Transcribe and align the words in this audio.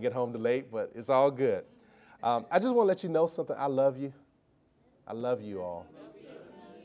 and 0.00 0.02
get 0.02 0.14
home 0.14 0.32
too 0.32 0.38
late, 0.38 0.72
but 0.72 0.90
it's 0.94 1.10
all 1.10 1.30
good. 1.30 1.62
Um, 2.22 2.46
I 2.50 2.58
just 2.58 2.74
want 2.74 2.86
to 2.86 2.88
let 2.88 3.02
you 3.02 3.10
know 3.10 3.26
something. 3.26 3.54
I 3.58 3.66
love 3.66 3.98
you. 3.98 4.14
I 5.06 5.12
love 5.12 5.42
you 5.42 5.60
all. 5.60 5.86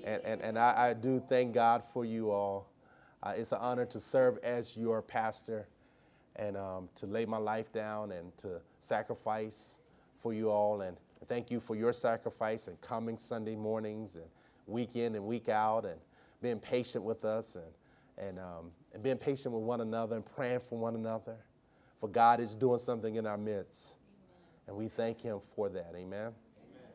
And, 0.04 0.22
and, 0.24 0.42
and 0.42 0.60
I, 0.60 0.90
I 0.90 0.94
do 0.94 1.24
thank 1.30 1.54
God 1.54 1.82
for 1.94 2.04
you 2.04 2.30
all. 2.30 2.68
Uh, 3.24 3.34
it's 3.38 3.54
an 3.54 3.60
honor 3.62 3.86
to 3.86 4.00
serve 4.02 4.38
as 4.44 4.76
your 4.76 5.02
pastor 5.02 5.66
and 6.36 6.58
um, 6.58 6.90
to 6.96 7.06
lay 7.06 7.26
my 7.26 7.38
life 7.38 7.72
down 7.72 8.12
and 8.12 8.36
to 8.38 8.60
sacrifice 8.82 9.78
for 10.20 10.34
you 10.34 10.50
all. 10.50 10.82
And 10.82 10.98
thank 11.28 11.50
you 11.50 11.62
for 11.62 11.76
your 11.76 11.94
sacrifice 11.94 12.68
and 12.68 12.80
coming 12.82 13.18
Sunday 13.18 13.56
mornings 13.56 14.16
and 14.16 14.26
week 14.68 14.96
in 14.96 15.16
and 15.16 15.24
week 15.24 15.48
out 15.48 15.86
and 15.86 16.00
being 16.42 16.60
patient 16.60 17.04
with 17.06 17.24
us 17.24 17.56
and, 17.56 18.28
and, 18.28 18.40
um, 18.40 18.72
and 18.94 19.02
being 19.02 19.18
patient 19.18 19.56
with 19.56 19.64
one 19.64 19.80
another 19.80 20.18
and 20.18 20.26
praying 20.26 20.60
for 20.60 20.78
one 20.78 20.96
another. 20.96 21.38
For 22.00 22.10
God 22.10 22.40
is 22.40 22.56
doing 22.56 22.80
something 22.80 23.16
in 23.16 23.26
our 23.26 23.38
midst. 23.38 23.96
And 24.68 24.76
we 24.76 24.88
thank 24.88 25.22
Him 25.22 25.40
for 25.56 25.70
that. 25.70 25.94
Amen. 25.96 26.32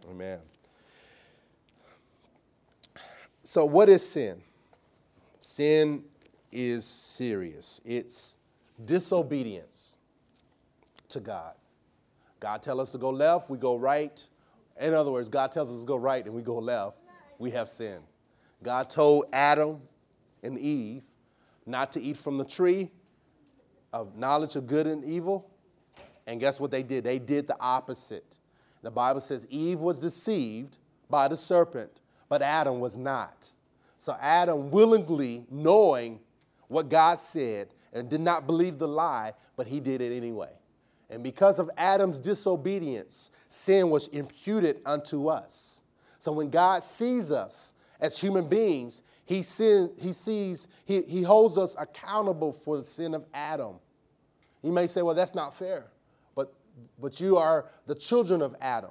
Amen. 0.06 0.10
Amen. 0.10 0.38
So, 3.42 3.64
what 3.64 3.88
is 3.88 4.06
sin? 4.06 4.42
Sin 5.38 6.04
is 6.52 6.84
serious. 6.84 7.80
It's 7.84 8.36
disobedience 8.84 9.96
to 11.08 11.20
God. 11.20 11.54
God 12.38 12.62
tells 12.62 12.80
us 12.80 12.92
to 12.92 12.98
go 12.98 13.10
left, 13.10 13.50
we 13.50 13.58
go 13.58 13.76
right. 13.76 14.26
In 14.80 14.94
other 14.94 15.10
words, 15.12 15.28
God 15.28 15.52
tells 15.52 15.70
us 15.70 15.80
to 15.80 15.86
go 15.86 15.96
right 15.96 16.24
and 16.24 16.34
we 16.34 16.42
go 16.42 16.58
left, 16.58 16.96
we 17.38 17.50
have 17.50 17.68
sinned. 17.68 18.04
God 18.62 18.88
told 18.88 19.26
Adam 19.32 19.80
and 20.42 20.58
Eve 20.58 21.02
not 21.66 21.92
to 21.92 22.00
eat 22.00 22.16
from 22.16 22.38
the 22.38 22.44
tree 22.44 22.90
of 23.92 24.16
knowledge 24.16 24.56
of 24.56 24.66
good 24.66 24.86
and 24.86 25.04
evil. 25.04 25.50
And 26.26 26.38
guess 26.38 26.60
what 26.60 26.70
they 26.70 26.82
did? 26.82 27.04
They 27.04 27.18
did 27.18 27.46
the 27.46 27.56
opposite. 27.60 28.38
The 28.82 28.90
Bible 28.90 29.20
says 29.20 29.46
Eve 29.50 29.80
was 29.80 30.00
deceived 30.00 30.78
by 31.08 31.28
the 31.28 31.36
serpent, 31.36 32.00
but 32.28 32.42
Adam 32.42 32.80
was 32.80 32.96
not. 32.96 33.52
So 33.98 34.16
Adam 34.20 34.70
willingly 34.70 35.44
knowing 35.50 36.20
what 36.68 36.88
God 36.88 37.18
said 37.18 37.74
and 37.92 38.08
did 38.08 38.20
not 38.20 38.46
believe 38.46 38.78
the 38.78 38.88
lie, 38.88 39.32
but 39.56 39.66
he 39.66 39.80
did 39.80 40.00
it 40.00 40.16
anyway. 40.16 40.52
And 41.10 41.22
because 41.22 41.58
of 41.58 41.68
Adam's 41.76 42.20
disobedience, 42.20 43.30
sin 43.48 43.90
was 43.90 44.06
imputed 44.08 44.80
unto 44.86 45.28
us. 45.28 45.80
So 46.18 46.32
when 46.32 46.48
God 46.48 46.82
sees 46.82 47.32
us 47.32 47.72
as 48.00 48.16
human 48.16 48.46
beings, 48.48 49.02
he, 49.30 49.42
sin, 49.42 49.92
he 49.96 50.12
sees, 50.12 50.66
he, 50.84 51.02
he 51.02 51.22
holds 51.22 51.56
us 51.56 51.76
accountable 51.78 52.52
for 52.52 52.76
the 52.76 52.82
sin 52.82 53.14
of 53.14 53.24
Adam. 53.32 53.76
You 54.60 54.72
may 54.72 54.88
say, 54.88 55.02
well, 55.02 55.14
that's 55.14 55.36
not 55.36 55.54
fair. 55.54 55.86
But, 56.34 56.52
but 57.00 57.20
you 57.20 57.36
are 57.36 57.66
the 57.86 57.94
children 57.94 58.42
of 58.42 58.56
Adam. 58.60 58.90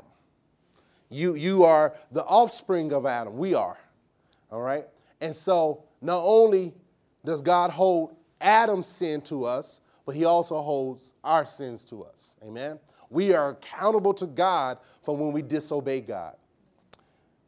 You, 1.09 1.35
you 1.35 1.65
are 1.65 1.93
the 2.13 2.23
offspring 2.23 2.93
of 2.93 3.05
Adam. 3.05 3.37
We 3.37 3.53
are. 3.53 3.77
All 4.49 4.61
right? 4.61 4.85
And 5.19 5.35
so 5.35 5.83
not 6.01 6.21
only 6.23 6.73
does 7.25 7.41
God 7.41 7.69
hold 7.69 8.15
Adam's 8.39 8.87
sin 8.87 9.19
to 9.23 9.43
us, 9.43 9.81
but 10.05 10.15
he 10.15 10.23
also 10.23 10.61
holds 10.61 11.11
our 11.21 11.45
sins 11.45 11.83
to 11.83 12.03
us. 12.03 12.37
Amen. 12.45 12.79
We 13.09 13.33
are 13.33 13.49
accountable 13.49 14.13
to 14.13 14.25
God 14.25 14.77
for 15.03 15.17
when 15.17 15.33
we 15.33 15.41
disobey 15.41 15.99
God. 15.99 16.37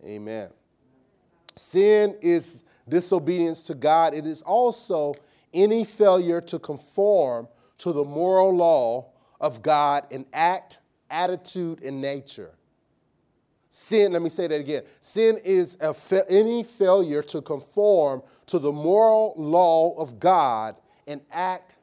Amen. 0.03 0.50
Sin 1.55 2.17
is 2.22 2.66
disobedience 2.92 3.64
to 3.64 3.73
God. 3.73 4.14
It 4.14 4.28
is 4.28 4.44
also 4.44 5.16
any 5.52 5.84
failure 5.84 6.42
to 6.42 6.59
conform 6.59 7.48
to 7.80 7.92
the 7.92 8.03
moral 8.03 8.56
law 8.56 9.11
of 9.39 9.64
God 9.64 10.06
in 10.11 10.28
act, 10.31 10.81
attitude, 11.09 11.83
and 11.83 12.00
nature. 12.00 12.52
Sin, 13.72 14.11
let 14.11 14.22
me 14.22 14.30
say 14.30 14.48
that 14.48 14.59
again. 14.59 14.83
Sin 15.00 15.39
is 15.44 15.78
fa- 15.95 16.30
any 16.30 16.61
failure 16.61 17.23
to 17.23 17.42
conform 17.42 18.21
to 18.45 18.60
the 18.60 18.71
moral 18.71 19.33
law 19.38 19.95
of 19.98 20.20
God 20.20 20.76
in 21.08 21.21
act, 21.32 21.76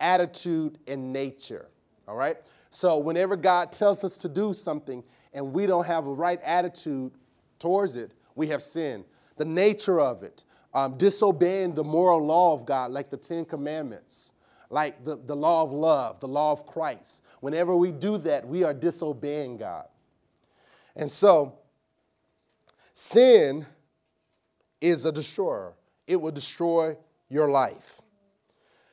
attitude, 0.00 0.78
and 0.88 1.12
nature. 1.12 1.68
All 2.08 2.16
right? 2.16 2.36
So, 2.70 2.98
whenever 2.98 3.36
God 3.36 3.70
tells 3.72 4.02
us 4.02 4.18
to 4.18 4.28
do 4.28 4.52
something 4.52 5.04
and 5.32 5.52
we 5.52 5.66
don't 5.66 5.86
have 5.86 6.06
a 6.06 6.12
right 6.12 6.40
attitude 6.42 7.12
towards 7.60 7.94
it, 7.94 8.12
we 8.34 8.48
have 8.48 8.62
sinned. 8.62 9.04
The 9.36 9.44
nature 9.44 10.00
of 10.00 10.22
it, 10.22 10.44
um, 10.76 10.98
disobeying 10.98 11.74
the 11.74 11.82
moral 11.82 12.22
law 12.22 12.52
of 12.52 12.66
God, 12.66 12.90
like 12.90 13.08
the 13.08 13.16
Ten 13.16 13.46
Commandments, 13.46 14.32
like 14.68 15.06
the, 15.06 15.16
the 15.16 15.34
law 15.34 15.62
of 15.62 15.72
love, 15.72 16.20
the 16.20 16.28
law 16.28 16.52
of 16.52 16.66
Christ. 16.66 17.22
Whenever 17.40 17.74
we 17.74 17.92
do 17.92 18.18
that, 18.18 18.46
we 18.46 18.62
are 18.62 18.74
disobeying 18.74 19.56
God. 19.56 19.86
And 20.94 21.10
so, 21.10 21.60
sin 22.92 23.64
is 24.78 25.06
a 25.06 25.12
destroyer, 25.12 25.72
it 26.06 26.20
will 26.20 26.30
destroy 26.30 26.98
your 27.30 27.48
life. 27.48 28.02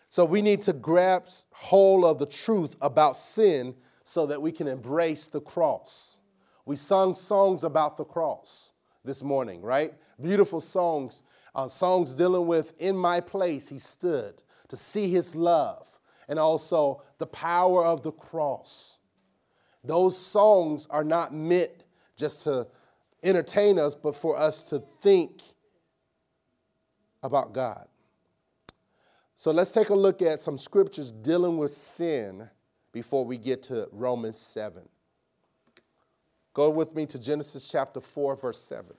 So, 0.08 0.24
we 0.24 0.42
need 0.42 0.62
to 0.62 0.72
grasp 0.72 1.48
hold 1.52 2.06
of 2.06 2.18
the 2.18 2.26
truth 2.26 2.78
about 2.80 3.18
sin 3.18 3.76
so 4.06 4.26
that 4.28 4.42
we 4.42 4.54
can 4.54 4.70
embrace 4.70 5.28
the 5.28 5.42
cross. 5.42 6.18
We 6.66 6.78
sung 6.78 7.14
songs 7.14 7.66
about 7.66 7.98
the 7.98 8.06
cross 8.06 8.72
this 9.04 9.22
morning, 9.22 9.62
right? 9.62 9.94
Beautiful 10.22 10.62
songs, 10.62 11.24
uh, 11.56 11.68
songs 11.68 12.16
dealing 12.16 12.47
with 12.47 12.74
In 12.80 12.96
My 12.96 13.19
Place, 13.19 13.68
He 13.68 13.80
stood 13.80 14.41
to 14.69 14.78
see 14.78 15.09
His 15.09 15.36
love, 15.36 15.88
and 16.28 16.40
also 16.40 17.03
the 17.18 17.28
power 17.28 17.86
of 17.86 18.02
the 18.02 18.12
cross. 18.12 18.97
Those 19.84 20.18
songs 20.18 20.88
are 20.90 21.03
not 21.03 21.34
meant 21.34 21.84
just 22.16 22.44
to 22.44 22.68
entertain 23.22 23.78
us, 23.78 23.96
but 23.96 24.16
for 24.16 24.38
us 24.38 24.64
to 24.64 24.81
think 25.02 25.41
about 27.22 27.53
God. 27.53 27.88
So 29.35 29.52
let's 29.52 29.72
take 29.72 29.90
a 29.90 29.96
look 29.96 30.22
at 30.22 30.40
some 30.40 30.58
scriptures 30.58 31.12
dealing 31.12 31.58
with 31.58 31.72
sin 31.72 32.50
before 32.94 33.25
we 33.25 33.38
get 33.38 33.64
to 33.64 33.90
Romans 33.91 34.38
7. 34.38 34.88
Go 36.53 36.70
with 36.70 36.94
me 36.96 37.06
to 37.08 37.20
Genesis 37.20 37.68
chapter 37.68 38.00
4, 38.00 38.35
verse 38.35 38.59
7. 38.59 38.94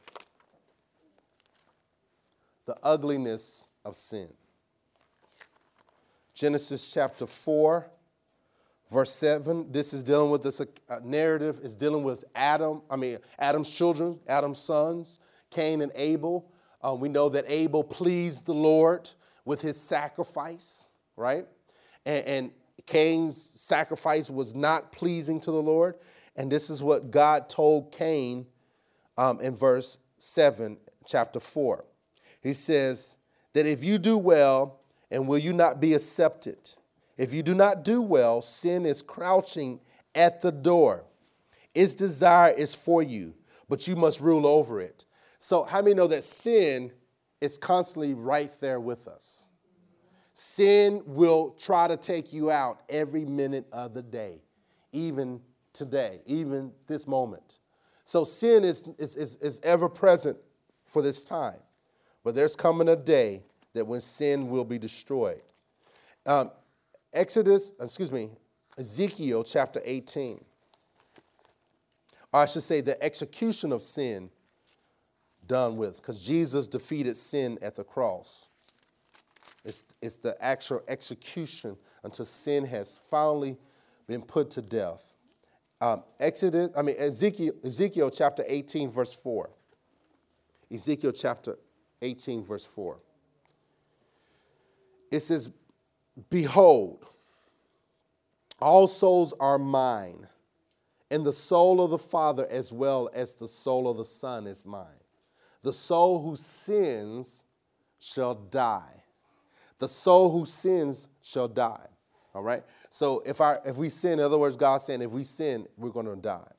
The 2.66 2.76
ugliness 2.82 3.68
of 3.84 3.96
sin. 3.96 4.28
Genesis 6.34 6.92
chapter 6.92 7.26
4, 7.26 7.90
Verse 8.90 9.10
7, 9.10 9.72
this 9.72 9.92
is 9.92 10.04
dealing 10.04 10.30
with 10.30 10.42
this 10.42 10.60
uh, 10.60 10.66
narrative, 11.02 11.58
is 11.62 11.74
dealing 11.74 12.04
with 12.04 12.24
Adam, 12.34 12.82
I 12.90 12.96
mean, 12.96 13.18
Adam's 13.38 13.68
children, 13.68 14.20
Adam's 14.28 14.58
sons, 14.58 15.18
Cain 15.50 15.80
and 15.80 15.90
Abel. 15.94 16.50
Uh, 16.80 16.94
we 16.94 17.08
know 17.08 17.28
that 17.30 17.44
Abel 17.48 17.82
pleased 17.82 18.46
the 18.46 18.54
Lord 18.54 19.10
with 19.44 19.62
his 19.62 19.80
sacrifice, 19.80 20.88
right? 21.16 21.46
And, 22.04 22.26
and 22.26 22.50
Cain's 22.86 23.58
sacrifice 23.60 24.30
was 24.30 24.54
not 24.54 24.92
pleasing 24.92 25.40
to 25.40 25.50
the 25.50 25.62
Lord. 25.62 25.96
And 26.36 26.52
this 26.52 26.68
is 26.68 26.82
what 26.82 27.10
God 27.10 27.48
told 27.48 27.90
Cain 27.90 28.46
um, 29.16 29.40
in 29.40 29.56
verse 29.56 29.98
7, 30.18 30.76
chapter 31.06 31.40
4. 31.40 31.84
He 32.44 32.52
says, 32.52 33.16
That 33.54 33.66
if 33.66 33.82
you 33.82 33.98
do 33.98 34.16
well, 34.16 34.78
and 35.10 35.26
will 35.26 35.38
you 35.38 35.52
not 35.52 35.80
be 35.80 35.94
accepted? 35.94 36.58
If 37.16 37.32
you 37.32 37.42
do 37.42 37.54
not 37.54 37.84
do 37.84 38.02
well, 38.02 38.42
sin 38.42 38.86
is 38.86 39.02
crouching 39.02 39.80
at 40.14 40.40
the 40.40 40.52
door. 40.52 41.04
Its 41.74 41.94
desire 41.94 42.52
is 42.52 42.74
for 42.74 43.02
you, 43.02 43.34
but 43.68 43.88
you 43.88 43.96
must 43.96 44.20
rule 44.20 44.46
over 44.46 44.80
it. 44.80 45.06
So, 45.38 45.64
how 45.64 45.82
many 45.82 45.94
know 45.94 46.06
that 46.06 46.22
sin 46.22 46.92
is 47.40 47.58
constantly 47.58 48.14
right 48.14 48.52
there 48.60 48.80
with 48.80 49.08
us? 49.08 49.46
Sin 50.34 51.02
will 51.06 51.56
try 51.58 51.88
to 51.88 51.96
take 51.96 52.32
you 52.32 52.50
out 52.50 52.82
every 52.88 53.24
minute 53.24 53.66
of 53.72 53.94
the 53.94 54.02
day, 54.02 54.42
even 54.92 55.40
today, 55.72 56.20
even 56.26 56.72
this 56.86 57.06
moment. 57.06 57.60
So, 58.04 58.24
sin 58.24 58.64
is, 58.64 58.84
is, 58.98 59.16
is, 59.16 59.36
is 59.36 59.60
ever 59.62 59.88
present 59.88 60.36
for 60.82 61.00
this 61.00 61.24
time. 61.24 61.58
But 62.24 62.34
there's 62.34 62.56
coming 62.56 62.88
a 62.88 62.96
day 62.96 63.42
that 63.74 63.86
when 63.86 64.00
sin 64.00 64.48
will 64.48 64.64
be 64.64 64.78
destroyed. 64.78 65.42
Um, 66.26 66.50
Exodus, 67.12 67.72
excuse 67.80 68.10
me, 68.10 68.30
Ezekiel 68.78 69.44
chapter 69.44 69.80
18. 69.84 70.42
Or 72.32 72.40
I 72.40 72.46
should 72.46 72.62
say, 72.62 72.80
the 72.80 73.00
execution 73.02 73.70
of 73.70 73.82
sin 73.82 74.30
done 75.46 75.76
with, 75.76 75.96
because 75.96 76.20
Jesus 76.20 76.66
defeated 76.66 77.16
sin 77.16 77.58
at 77.62 77.76
the 77.76 77.84
cross. 77.84 78.48
It's, 79.64 79.86
it's 80.02 80.16
the 80.16 80.36
actual 80.42 80.82
execution 80.88 81.76
until 82.02 82.24
sin 82.24 82.64
has 82.64 82.98
finally 83.10 83.56
been 84.06 84.22
put 84.22 84.50
to 84.50 84.62
death. 84.62 85.14
Um, 85.80 86.02
Exodus, 86.18 86.70
I 86.76 86.82
mean, 86.82 86.96
Ezekiel, 86.98 87.52
Ezekiel 87.62 88.10
chapter 88.10 88.42
18, 88.46 88.90
verse 88.90 89.12
4. 89.12 89.50
Ezekiel 90.72 91.12
chapter 91.12 91.58
18, 92.02 92.44
verse 92.44 92.64
4. 92.64 92.98
It 95.10 95.20
says, 95.20 95.50
Behold, 96.30 97.06
All 98.60 98.86
souls 98.88 99.34
are 99.40 99.58
mine, 99.58 100.26
and 101.10 101.24
the 101.24 101.32
soul 101.32 101.82
of 101.82 101.90
the 101.90 101.98
Father 101.98 102.46
as 102.50 102.72
well 102.72 103.10
as 103.12 103.34
the 103.34 103.48
soul 103.48 103.88
of 103.88 103.96
the 103.96 104.04
Son 104.04 104.46
is 104.46 104.64
mine. 104.64 104.86
The 105.62 105.72
soul 105.72 106.22
who 106.22 106.36
sins 106.36 107.44
shall 107.98 108.34
die. 108.34 109.02
The 109.78 109.88
soul 109.88 110.30
who 110.30 110.46
sins 110.46 111.08
shall 111.20 111.48
die. 111.48 111.86
All 112.34 112.42
right? 112.42 112.62
So 112.90 113.22
if, 113.26 113.40
our, 113.40 113.60
if 113.64 113.76
we 113.76 113.88
sin, 113.88 114.14
in 114.14 114.20
other 114.20 114.38
words, 114.38 114.56
God's 114.56 114.84
saying 114.84 115.02
if 115.02 115.10
we 115.10 115.24
sin, 115.24 115.66
we're 115.76 115.90
going 115.90 116.06
to 116.06 116.16
die. 116.16 116.52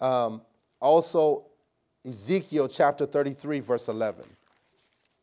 Um, 0.00 0.42
also, 0.80 1.46
Ezekiel 2.06 2.68
chapter 2.68 3.06
33, 3.06 3.60
verse 3.60 3.88
11. 3.88 4.24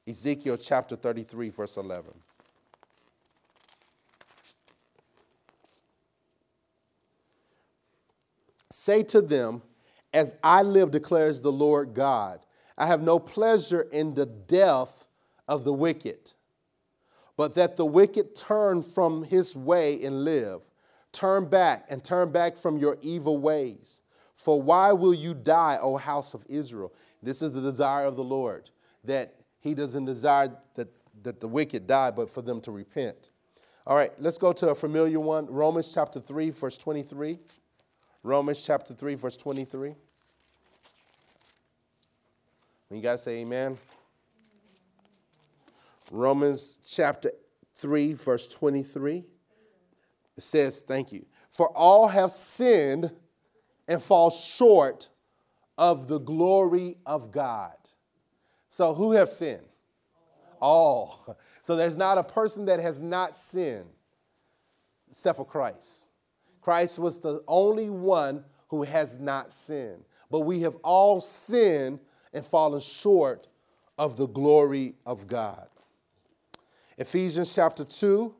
Ezekiel 0.07 0.57
chapter 0.57 0.95
33, 0.95 1.49
verse 1.49 1.77
11. 1.77 2.11
Say 8.71 9.03
to 9.03 9.21
them, 9.21 9.61
As 10.13 10.35
I 10.43 10.63
live, 10.63 10.91
declares 10.91 11.41
the 11.41 11.51
Lord 11.51 11.93
God, 11.93 12.39
I 12.77 12.87
have 12.87 13.03
no 13.03 13.19
pleasure 13.19 13.81
in 13.91 14.15
the 14.15 14.25
death 14.25 15.05
of 15.47 15.65
the 15.65 15.73
wicked, 15.73 16.31
but 17.37 17.53
that 17.55 17.77
the 17.77 17.85
wicked 17.85 18.35
turn 18.35 18.81
from 18.81 19.23
his 19.23 19.55
way 19.55 20.03
and 20.03 20.25
live. 20.25 20.61
Turn 21.11 21.45
back 21.45 21.85
and 21.89 22.03
turn 22.03 22.31
back 22.31 22.57
from 22.57 22.77
your 22.77 22.97
evil 23.01 23.37
ways. 23.37 24.01
For 24.35 24.59
why 24.61 24.93
will 24.93 25.13
you 25.13 25.33
die, 25.33 25.77
O 25.81 25.97
house 25.97 26.33
of 26.33 26.45
Israel? 26.47 26.91
This 27.21 27.41
is 27.41 27.51
the 27.51 27.61
desire 27.61 28.05
of 28.05 28.15
the 28.15 28.23
Lord, 28.23 28.69
that 29.03 29.40
he 29.61 29.73
doesn't 29.73 30.05
desire 30.05 30.51
that, 30.75 30.89
that 31.23 31.39
the 31.39 31.47
wicked 31.47 31.87
die, 31.87 32.11
but 32.11 32.29
for 32.29 32.41
them 32.41 32.59
to 32.61 32.71
repent. 32.71 33.29
All 33.87 33.95
right, 33.95 34.11
let's 34.19 34.37
go 34.37 34.51
to 34.53 34.69
a 34.69 34.75
familiar 34.75 35.19
one 35.19 35.47
Romans 35.47 35.91
chapter 35.91 36.19
3, 36.19 36.49
verse 36.49 36.77
23. 36.77 37.39
Romans 38.23 38.63
chapter 38.63 38.93
3, 38.93 39.15
verse 39.15 39.37
23. 39.37 39.95
When 42.87 42.97
You 42.99 43.03
guys 43.03 43.23
say 43.23 43.39
amen. 43.41 43.77
Romans 46.11 46.79
chapter 46.85 47.31
3, 47.75 48.13
verse 48.13 48.47
23. 48.47 49.23
It 50.37 50.43
says, 50.43 50.81
Thank 50.81 51.11
you. 51.11 51.25
For 51.49 51.69
all 51.69 52.07
have 52.07 52.31
sinned 52.31 53.11
and 53.87 54.01
fall 54.01 54.29
short 54.29 55.09
of 55.77 56.07
the 56.07 56.19
glory 56.19 56.97
of 57.05 57.31
God. 57.31 57.75
So, 58.71 58.93
who 58.93 59.11
have 59.11 59.29
sinned? 59.29 59.67
All. 60.61 61.37
So, 61.61 61.75
there's 61.75 61.95
not 61.95 62.17
a 62.17 62.23
person 62.23 62.65
that 62.65 62.79
has 62.79 62.99
not 62.99 63.35
sinned 63.35 63.89
except 65.11 65.37
for 65.37 65.45
Christ. 65.45 66.09
Christ 66.61 66.97
was 66.97 67.19
the 67.19 67.43
only 67.47 67.91
one 67.91 68.43
who 68.69 68.81
has 68.83 69.19
not 69.19 69.53
sinned. 69.53 70.03
But 70.31 70.39
we 70.39 70.61
have 70.61 70.75
all 70.77 71.21
sinned 71.21 71.99
and 72.33 72.45
fallen 72.45 72.79
short 72.79 73.47
of 73.99 74.15
the 74.15 74.27
glory 74.27 74.95
of 75.05 75.27
God. 75.27 75.67
Ephesians 76.97 77.53
chapter 77.53 77.83
2, 77.83 78.33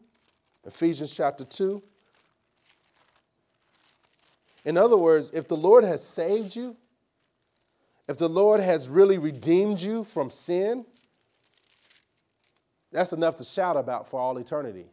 Ephesians 0.65 1.13
chapter 1.13 1.43
2. 1.43 1.83
In 4.63 4.77
other 4.77 4.97
words, 4.97 5.29
if 5.31 5.47
the 5.47 5.57
Lord 5.57 5.83
has 5.83 6.03
saved 6.03 6.55
you, 6.55 6.77
if 8.07 8.17
the 8.17 8.29
Lord 8.29 8.59
has 8.61 8.89
really 8.89 9.17
redeemed 9.17 9.79
you 9.79 10.03
from 10.03 10.29
sin, 10.29 10.85
that's 12.91 13.13
enough 13.13 13.37
to 13.37 13.43
shout 13.43 13.77
about 13.77 14.09
for 14.09 14.19
all 14.19 14.37
eternity. 14.37 14.85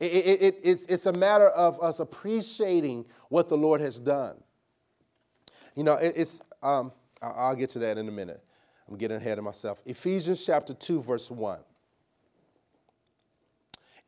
It, 0.00 0.12
it, 0.12 0.42
it, 0.42 0.60
it's, 0.62 0.86
it's 0.86 1.06
a 1.06 1.12
matter 1.12 1.48
of 1.48 1.80
us 1.80 2.00
appreciating 2.00 3.06
what 3.28 3.48
the 3.48 3.56
Lord 3.56 3.80
has 3.80 4.00
done. 4.00 4.36
You 5.76 5.84
know, 5.84 5.94
it's, 5.94 6.40
um, 6.62 6.92
I'll 7.22 7.54
get 7.54 7.70
to 7.70 7.78
that 7.80 7.96
in 7.96 8.08
a 8.08 8.12
minute. 8.12 8.42
I'm 8.88 8.96
getting 8.96 9.16
ahead 9.16 9.38
of 9.38 9.44
myself. 9.44 9.80
Ephesians 9.86 10.44
chapter 10.44 10.74
2, 10.74 11.00
verse 11.02 11.30
1. 11.30 11.58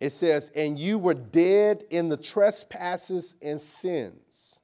It 0.00 0.10
says, 0.10 0.50
And 0.54 0.78
you 0.78 0.98
were 0.98 1.14
dead 1.14 1.84
in 1.90 2.08
the 2.08 2.16
trespasses 2.16 3.34
and 3.40 3.60
sins. 3.60 4.55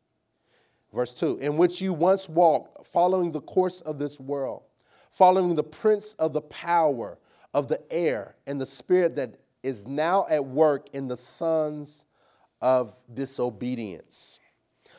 Verse 0.92 1.14
2, 1.14 1.38
in 1.38 1.56
which 1.56 1.80
you 1.80 1.92
once 1.92 2.28
walked, 2.28 2.86
following 2.86 3.30
the 3.30 3.40
course 3.40 3.80
of 3.80 3.98
this 3.98 4.20
world, 4.20 4.62
following 5.10 5.54
the 5.54 5.62
prince 5.62 6.12
of 6.14 6.32
the 6.32 6.42
power 6.42 7.18
of 7.54 7.68
the 7.68 7.80
air 7.90 8.36
and 8.46 8.60
the 8.60 8.66
spirit 8.66 9.16
that 9.16 9.36
is 9.62 9.86
now 9.86 10.26
at 10.28 10.44
work 10.44 10.88
in 10.92 11.08
the 11.08 11.16
sons 11.16 12.04
of 12.60 12.94
disobedience, 13.12 14.38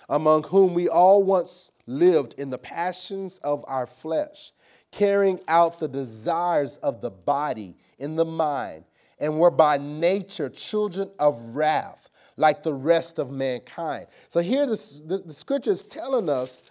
among 0.09 0.43
whom 0.43 0.73
we 0.73 0.89
all 0.89 1.23
once 1.23 1.71
lived 1.85 2.39
in 2.39 2.49
the 2.49 2.57
passions 2.57 3.37
of 3.39 3.63
our 3.67 3.85
flesh, 3.85 4.51
carrying 4.91 5.39
out 5.47 5.79
the 5.79 5.87
desires 5.87 6.77
of 6.77 7.01
the 7.01 7.11
body 7.11 7.75
in 7.99 8.15
the 8.15 8.25
mind, 8.25 8.83
and 9.19 9.39
were 9.39 9.51
by 9.51 9.77
nature 9.77 10.49
children 10.49 11.09
of 11.19 11.39
wrath, 11.55 12.09
like 12.37 12.63
the 12.63 12.73
rest 12.73 13.19
of 13.19 13.31
mankind. 13.31 14.07
So 14.29 14.39
here 14.39 14.65
the, 14.65 15.23
the, 15.25 15.33
scripture 15.33 15.71
is 15.71 15.83
telling 15.83 16.29
us 16.29 16.63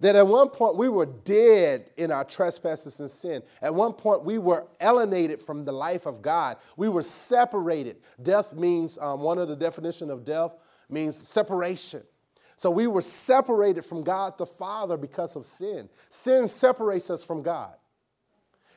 that 0.00 0.14
at 0.14 0.26
one 0.26 0.48
point 0.48 0.76
we 0.76 0.88
were 0.88 1.06
dead 1.06 1.90
in 1.96 2.12
our 2.12 2.24
trespasses 2.24 3.00
and 3.00 3.10
sin. 3.10 3.42
At 3.62 3.74
one 3.74 3.92
point 3.92 4.24
we 4.24 4.38
were 4.38 4.66
alienated 4.80 5.40
from 5.40 5.64
the 5.64 5.72
life 5.72 6.06
of 6.06 6.20
God. 6.20 6.58
We 6.76 6.88
were 6.88 7.02
separated. 7.02 7.96
Death 8.22 8.54
means, 8.54 8.98
um, 8.98 9.20
one 9.20 9.38
of 9.38 9.48
the 9.48 9.56
definition 9.56 10.10
of 10.10 10.24
death 10.24 10.52
means 10.90 11.16
separation. 11.16 12.02
So 12.56 12.70
we 12.70 12.86
were 12.86 13.02
separated 13.02 13.84
from 13.84 14.02
God 14.02 14.38
the 14.38 14.46
Father 14.46 14.96
because 14.96 15.36
of 15.36 15.44
sin. 15.44 15.88
Sin 16.08 16.48
separates 16.48 17.10
us 17.10 17.22
from 17.22 17.42
God. 17.42 17.74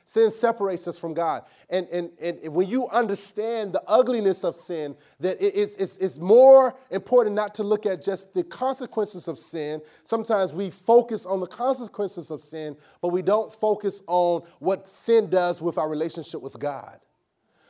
Sin 0.10 0.32
separates 0.32 0.88
us 0.88 0.98
from 0.98 1.14
God. 1.14 1.44
And, 1.70 1.88
and, 1.90 2.10
and 2.20 2.52
when 2.52 2.68
you 2.68 2.88
understand 2.88 3.74
the 3.74 3.84
ugliness 3.86 4.44
of 4.44 4.56
sin, 4.56 4.96
that 5.20 5.38
it's, 5.40 5.76
it's, 5.76 5.98
it's 5.98 6.18
more 6.18 6.76
important 6.90 7.36
not 7.36 7.54
to 7.54 7.64
look 7.64 7.86
at 7.86 8.04
just 8.04 8.34
the 8.34 8.44
consequences 8.44 9.28
of 9.28 9.38
sin. 9.38 9.84
Sometimes 10.04 10.52
we 10.52 10.72
focus 10.72 11.28
on 11.28 11.40
the 11.40 11.46
consequences 11.46 12.32
of 12.32 12.42
sin, 12.42 12.76
but 13.04 13.10
we 13.10 13.22
don't 13.22 13.54
focus 13.54 14.02
on 14.08 14.42
what 14.58 14.90
sin 14.90 15.30
does 15.30 15.62
with 15.62 15.78
our 15.78 15.88
relationship 15.88 16.42
with 16.42 16.58
God. 16.58 17.00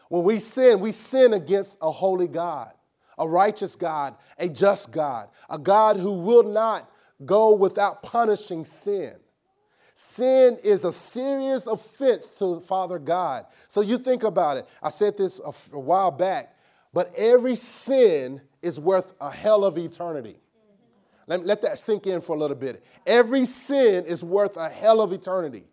When 0.07 0.23
we 0.23 0.39
sin, 0.39 0.79
we 0.79 0.93
sin 0.93 1.33
against 1.33 1.77
a 1.81 1.91
holy 1.91 2.29
God, 2.29 2.71
a 3.17 3.27
righteous 3.27 3.75
God, 3.75 4.15
a 4.37 4.47
just 4.47 4.93
God, 4.93 5.27
a 5.49 5.59
God 5.59 5.97
who 5.97 6.13
will 6.13 6.43
not 6.43 6.89
go 7.25 7.53
without 7.53 8.01
punishing 8.01 8.63
sin. 8.63 9.15
Sin 10.01 10.57
is 10.63 10.85
a 10.85 10.93
serious 10.93 11.67
offense 11.67 12.33
to 12.35 12.61
Father 12.61 12.97
God. 12.97 13.45
So 13.67 13.81
you 13.81 13.97
think 13.97 14.23
about 14.23 14.55
it. 14.55 14.65
I 14.81 14.91
said 14.91 15.17
this 15.17 15.41
a, 15.43 15.51
while 15.77 16.09
back, 16.09 16.55
but 16.93 17.11
every 17.17 17.57
sin 17.57 18.39
is 18.61 18.79
worth 18.79 19.13
a 19.19 19.29
hell 19.29 19.65
of 19.65 19.77
eternity. 19.77 20.37
Let, 21.27 21.45
let 21.45 21.61
that 21.63 21.79
sink 21.79 22.07
in 22.07 22.21
for 22.21 22.33
a 22.33 22.39
little 22.39 22.55
bit. 22.55 22.81
Every 23.05 23.43
sin 23.43 24.05
is 24.05 24.23
worth 24.23 24.55
a 24.55 24.69
hell 24.69 25.01
of 25.01 25.11
eternity. 25.11 25.65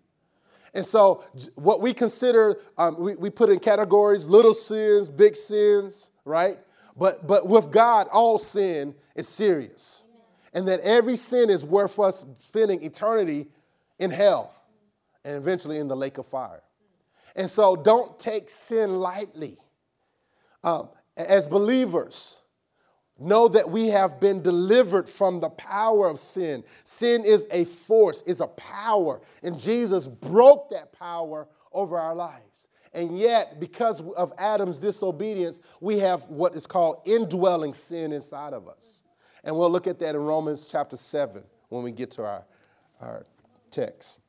And 0.75 0.85
so, 0.85 1.23
what 1.55 1.81
we 1.81 1.95
consider, 1.95 2.57
um, 2.77 2.99
we, 2.99 3.15
we 3.15 3.31
put 3.31 3.49
in 3.49 3.61
categories 3.61 4.27
little 4.27 4.55
sins, 4.55 5.09
big 5.09 5.37
sins, 5.37 6.11
right? 6.25 6.59
But, 6.97 7.29
but 7.29 7.47
with 7.47 7.71
God, 7.71 8.09
all 8.13 8.41
sin 8.41 8.97
is 9.15 9.29
serious. 9.29 10.03
And 10.53 10.67
that 10.67 10.81
every 10.81 11.17
sin 11.17 11.49
is 11.49 11.65
worth 11.65 12.01
us 12.01 12.27
spending 12.41 12.83
eternity 12.83 13.47
in 13.99 14.11
hell 14.11 14.55
and 15.25 15.37
eventually 15.37 15.79
in 15.79 15.89
the 15.89 15.97
lake 15.97 16.19
of 16.19 16.27
fire. 16.27 16.63
And 17.35 17.51
so 17.51 17.77
don't 17.77 18.19
take 18.19 18.49
sin 18.49 19.01
lightly. 19.01 19.59
Um, 20.65 20.89
as 21.17 21.47
believers, 21.47 22.39
know 23.19 23.49
that 23.49 23.71
we 23.71 23.89
have 23.89 24.21
been 24.21 24.43
delivered 24.43 25.09
from 25.09 25.41
the 25.41 25.49
power 25.51 26.09
of 26.09 26.19
sin. 26.19 26.63
Sin 26.85 27.25
is 27.25 27.49
a 27.51 27.65
force, 27.65 28.23
is 28.23 28.41
a 28.41 28.47
power, 28.49 29.21
and 29.43 29.59
Jesus 29.59 30.07
broke 30.07 30.71
that 30.71 30.93
power 30.93 31.49
over 31.73 31.99
our 31.99 32.15
lives. 32.15 32.69
And 32.93 33.19
yet, 33.19 33.61
because 33.61 34.01
of 34.17 34.33
Adam's 34.39 34.81
disobedience, 34.81 35.61
we 35.81 35.99
have 35.99 36.23
what 36.29 36.55
is 36.55 36.67
called 36.67 37.03
indwelling 37.05 37.75
sin 37.75 38.13
inside 38.13 38.55
of 38.55 38.69
us. 38.69 39.03
And 39.45 39.55
we'll 39.55 39.71
look 39.71 39.87
at 39.87 39.99
that 39.99 40.15
in 40.15 40.21
Romans 40.23 40.67
chapter 40.69 40.97
7 40.97 41.43
when 41.69 41.83
we 41.83 41.93
get 41.93 42.11
to 42.13 42.25
our, 42.25 42.47
our 43.01 43.27
text. 43.85 44.21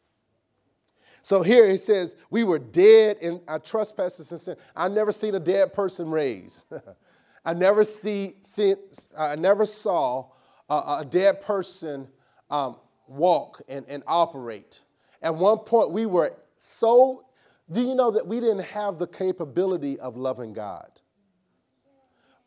So 1.22 1.42
here 1.42 1.70
he 1.70 1.78
says, 1.78 2.16
We 2.30 2.44
were 2.44 2.60
dead 2.60 3.18
in 3.22 3.42
our 3.48 3.60
trespasses 3.60 4.32
and 4.32 4.40
sin. 4.40 4.56
I 4.76 4.88
never 4.88 5.12
seen 5.12 5.36
a 5.36 5.40
dead 5.40 5.74
person 5.74 6.10
raised. 6.10 6.66
I 7.46 7.54
never 7.54 7.84
see, 7.84 8.34
see, 8.42 8.76
I 9.18 9.36
never 9.36 9.66
saw 9.66 10.30
a, 10.70 10.98
a 11.00 11.06
dead 11.10 11.42
person 11.42 12.08
um, 12.50 12.78
walk 13.08 13.62
and, 13.70 13.86
and 13.90 14.04
operate. 14.06 14.82
At 15.22 15.36
one 15.36 15.60
point, 15.60 15.92
we 15.92 16.06
were 16.06 16.36
so. 16.56 17.24
Do 17.70 17.82
you 17.82 17.96
know 17.96 18.12
that 18.12 18.26
we 18.26 18.40
didn't 18.40 18.64
have 18.64 18.98
the 18.98 19.08
capability 19.08 20.00
of 20.00 20.16
loving 20.16 20.54
God? 20.54 20.90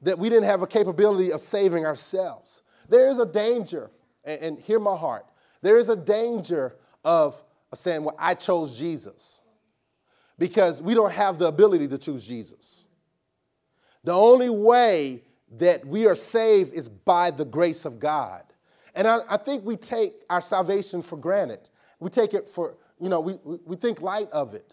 that 0.02 0.19
we 0.19 0.28
didn't 0.28 0.45
have 0.45 0.62
a 0.62 0.66
capability 0.66 1.33
of 1.33 1.40
saving 1.40 1.85
ourselves. 1.85 2.62
There 2.88 3.09
is 3.09 3.19
a 3.19 3.26
danger, 3.26 3.90
and, 4.25 4.42
and 4.42 4.59
hear 4.59 4.78
my 4.80 4.97
heart, 4.97 5.26
there 5.62 5.78
is 5.78 5.88
a 5.88 5.97
danger 5.97 6.76
of, 7.04 7.42
of 7.73 7.78
saying, 7.78 8.04
Well, 8.04 8.16
I 8.19 8.35
chose 8.35 8.78
Jesus. 8.78 9.40
Because 10.38 10.80
we 10.80 10.95
don't 10.95 11.12
have 11.12 11.38
the 11.38 11.47
ability 11.47 11.87
to 11.88 11.99
choose 11.99 12.26
Jesus. 12.26 12.87
The 14.04 14.12
only 14.12 14.49
way 14.49 15.23
that 15.59 15.85
we 15.87 16.07
are 16.07 16.14
saved 16.14 16.73
is 16.73 16.88
by 16.88 17.30
the 17.30 17.45
grace 17.45 17.85
of 17.85 17.99
God. 17.99 18.42
And 18.95 19.07
I, 19.07 19.19
I 19.28 19.37
think 19.37 19.64
we 19.64 19.76
take 19.76 20.14
our 20.30 20.40
salvation 20.40 21.02
for 21.02 21.16
granted. 21.16 21.69
We 21.99 22.09
take 22.09 22.35
it 22.35 22.49
for, 22.49 22.76
you 22.99 23.09
know, 23.09 23.21
we, 23.21 23.38
we, 23.45 23.76
think 23.76 24.00
light 24.00 24.30
of 24.30 24.54
it. 24.54 24.73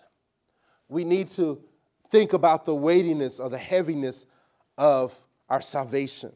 We 0.87 1.03
need 1.03 1.27
to 1.29 1.61
think 2.09 2.33
about 2.33 2.65
the 2.65 2.73
weightiness 2.73 3.39
or 3.39 3.49
the 3.49 3.57
heaviness 3.57 4.25
of 4.77 5.17
our 5.49 5.61
salvation. 5.61 6.31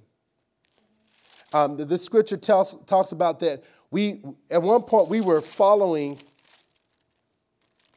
Um, 1.53 1.77
the, 1.77 1.85
the 1.85 1.97
scripture 1.97 2.37
tells, 2.37 2.75
talks 2.85 3.11
about 3.11 3.39
that 3.39 3.63
we, 3.91 4.21
at 4.49 4.61
one 4.61 4.83
point, 4.83 5.09
we 5.09 5.19
were 5.19 5.41
following, 5.41 6.17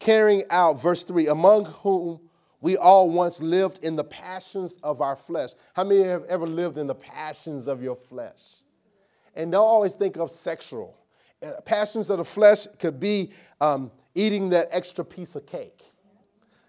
carrying 0.01 0.43
out, 0.51 0.83
verse 0.83 1.05
3, 1.05 1.29
among 1.29 1.67
whom 1.67 2.21
we 2.61 2.77
all 2.77 3.11
once 3.11 3.41
lived 3.41 3.85
in 3.85 3.95
the 3.95 4.05
passions 4.05 4.77
of 4.83 5.01
our 5.01 5.15
flesh. 5.15 5.51
How 5.75 5.85
many 5.85 6.03
have 6.03 6.25
ever 6.25 6.47
lived 6.47 6.79
in 6.79 6.89
the 6.89 6.95
passions 6.95 7.69
of 7.69 7.83
your 7.83 7.95
flesh? 7.95 8.57
And 9.37 9.53
don't 9.53 9.65
always 9.65 9.95
think 9.95 10.17
of 10.17 10.31
sexual. 10.31 10.99
Uh, 11.43 11.61
passions 11.65 12.11
of 12.11 12.19
the 12.19 12.25
flesh 12.25 12.67
could 12.79 12.99
be 12.99 13.31
um, 13.61 13.91
eating 14.15 14.49
that 14.51 14.69
extra 14.71 15.05
piece 15.05 15.37
of 15.37 15.47
cake, 15.47 15.83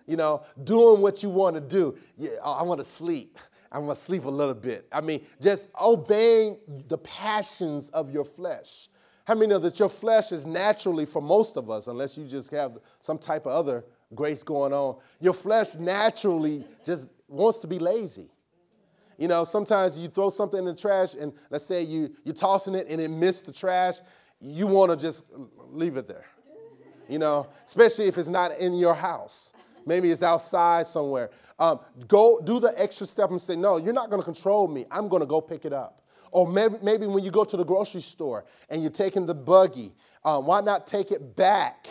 you 0.06 0.18
know, 0.18 0.44
doing 0.64 1.02
what 1.02 1.24
you 1.24 1.30
want 1.30 1.56
to 1.56 1.62
do. 1.62 1.98
Yeah, 2.18 2.32
I 2.44 2.64
want 2.64 2.80
to 2.80 2.86
sleep. 2.86 3.40
I'm 3.72 3.82
gonna 3.82 3.96
sleep 3.96 4.26
a 4.26 4.30
little 4.30 4.54
bit. 4.54 4.88
I 4.92 5.02
mean, 5.02 5.26
just 5.42 5.70
obeying 5.80 6.58
the 6.88 6.98
passions 7.00 7.90
of 7.90 8.12
your 8.12 8.24
flesh. 8.24 8.90
How 9.26 9.34
many 9.34 9.48
know 9.48 9.60
that 9.60 9.80
your 9.80 9.90
flesh 9.90 10.32
is 10.32 10.46
naturally, 10.46 11.06
for 11.06 11.22
most 11.22 11.58
of 11.58 11.70
us, 11.70 11.88
unless 11.88 12.18
you 12.18 12.26
just 12.26 12.52
have 12.52 12.78
some 13.00 13.18
type 13.18 13.46
of 13.46 13.54
other 13.54 13.84
grace 14.14 14.44
going 14.44 14.72
on, 14.72 14.98
your 15.20 15.34
flesh 15.34 15.76
naturally 15.76 16.64
just 16.86 17.10
wants 17.28 17.60
to 17.60 17.68
be 17.68 17.80
lazy. 17.80 18.30
You 19.18 19.28
know, 19.28 19.44
sometimes 19.44 19.98
you 19.98 20.10
throw 20.10 20.30
something 20.30 20.60
in 20.60 20.66
the 20.66 20.76
trash, 20.76 21.16
and 21.16 21.34
let's 21.50 21.66
say 21.66 21.82
you, 21.82 22.16
you're 22.24 22.36
tossing 22.36 22.76
it 22.76 22.88
and 22.88 23.02
it 23.02 23.10
missed 23.10 23.46
the 23.46 23.52
trash, 23.52 23.96
you 24.40 24.68
wanna 24.68 24.96
just 24.96 25.24
leave 25.72 25.98
it 25.98 26.08
there. 26.08 26.26
You 27.10 27.20
know, 27.20 27.48
especially 27.66 28.06
if 28.06 28.18
it's 28.18 28.30
not 28.30 28.58
in 28.60 28.76
your 28.76 28.94
house. 28.94 29.54
Maybe 29.86 30.10
it's 30.10 30.24
outside 30.24 30.88
somewhere. 30.88 31.30
Um, 31.60 31.80
go 32.08 32.42
do 32.44 32.60
the 32.60 32.74
extra 32.80 33.06
step 33.06 33.30
and 33.30 33.40
say, 33.40 33.56
no, 33.56 33.78
you're 33.78 33.94
not 33.94 34.10
going 34.10 34.22
to 34.22 34.26
control 34.26 34.68
me. 34.68 34.86
I'm 34.92 35.08
going 35.08 35.22
to 35.22 35.28
go 35.28 35.40
pick 35.40 35.64
it 35.64 35.74
up. 35.74 36.02
Or 36.36 36.46
maybe, 36.46 36.76
maybe 36.84 37.08
when 37.08 37.24
you 37.24 37.32
go 37.32 37.46
to 37.46 37.56
the 37.56 37.64
grocery 37.64 38.02
store 38.02 38.44
and 38.70 38.82
you're 38.82 38.92
taking 38.92 39.26
the 39.26 39.34
buggy, 39.34 39.94
um, 40.26 40.46
why 40.46 40.60
not 40.60 40.86
take 40.86 41.12
it 41.12 41.34
back? 41.38 41.88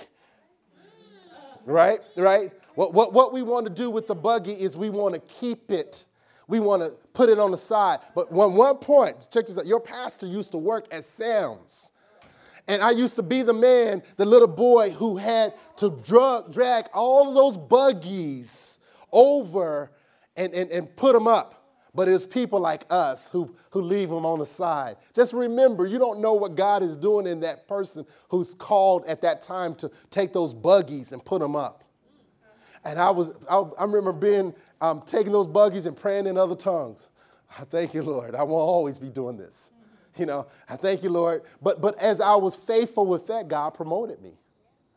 Right? 1.65 2.01
Right? 2.15 2.53
What, 2.75 2.93
what, 2.93 3.15
what 3.15 3.33
we 3.33 3.41
want 3.41 3.65
to 3.65 3.73
do 3.73 3.89
with 3.89 4.07
the 4.07 4.15
buggy 4.15 4.53
is 4.53 4.77
we 4.77 4.91
want 4.91 5.15
to 5.15 5.21
keep 5.21 5.71
it. 5.71 6.05
We 6.47 6.61
want 6.61 6.83
to 6.83 6.91
put 7.15 7.31
it 7.31 7.39
on 7.39 7.53
the 7.53 7.57
side. 7.57 8.01
But 8.15 8.31
one, 8.33 8.53
one 8.53 8.77
point, 8.77 9.29
check 9.33 9.47
this 9.47 9.57
out. 9.57 9.65
Your 9.65 9.81
pastor 9.81 10.27
used 10.27 10.53
to 10.53 10.59
work 10.59 10.89
at 10.91 11.07
Sam's. 11.07 11.93
And 12.69 12.83
I 12.83 12.91
used 12.91 13.17
to 13.17 13.23
be 13.23 13.41
the 13.41 13.55
man, 13.55 14.03
the 14.17 14.27
little 14.27 14.47
boy 14.47 14.91
who 14.91 15.17
had 15.17 15.55
to 15.79 15.89
drug, 16.05 16.53
drag 16.53 16.89
all 16.93 17.31
of 17.31 17.35
those 17.35 17.57
buggies 17.57 18.79
over 19.11 19.91
and, 20.37 20.53
and, 20.53 20.71
and 20.71 20.95
put 20.97 21.15
them 21.15 21.29
up. 21.29 21.64
But 21.95 22.09
it's 22.09 22.27
people 22.27 22.59
like 22.59 22.85
us 22.91 23.29
who, 23.29 23.55
who 23.71 23.81
leave 23.81 24.09
them 24.09 24.27
on 24.27 24.41
the 24.41 24.47
side. 24.47 24.97
Just 25.15 25.33
remember, 25.33 25.87
you 25.87 25.99
don't 25.99 26.21
know 26.21 26.35
what 26.35 26.57
God 26.57 26.83
is 26.83 26.97
doing 26.97 27.27
in 27.27 27.41
that 27.41 27.69
person 27.69 28.05
who's 28.29 28.55
called 28.55 29.07
at 29.07 29.21
that 29.21 29.41
time 29.41 29.77
to 29.77 29.91
take 30.11 30.33
those 30.33 30.55
buggies 30.55 31.13
and 31.13 31.25
put 31.25 31.41
them 31.41 31.55
up. 31.55 31.85
And 32.85 32.99
I 32.99 33.11
was, 33.11 33.33
I, 33.49 33.63
I 33.79 33.85
remember 33.85 34.13
being, 34.13 34.55
um, 34.81 35.03
taking 35.07 35.33
those 35.33 35.47
buggies 35.47 35.87
and 35.87 35.97
praying 35.97 36.27
in 36.27 36.37
other 36.37 36.57
tongues. 36.57 37.09
I 37.59 37.63
thank 37.63 37.95
you, 37.95 38.03
Lord. 38.03 38.35
I 38.35 38.43
won't 38.43 38.69
always 38.69 38.99
be 38.99 39.09
doing 39.09 39.37
this. 39.37 39.71
You 40.17 40.27
know, 40.27 40.47
I 40.69 40.77
thank 40.77 41.03
you, 41.03 41.11
Lord. 41.11 41.43
But, 41.63 41.81
but 41.81 41.99
as 41.99 42.21
I 42.21 42.35
was 42.35 42.57
faithful 42.57 43.07
with 43.07 43.27
that, 43.29 43.49
God 43.49 43.71
promoted 43.71 44.21
me. 44.21 44.33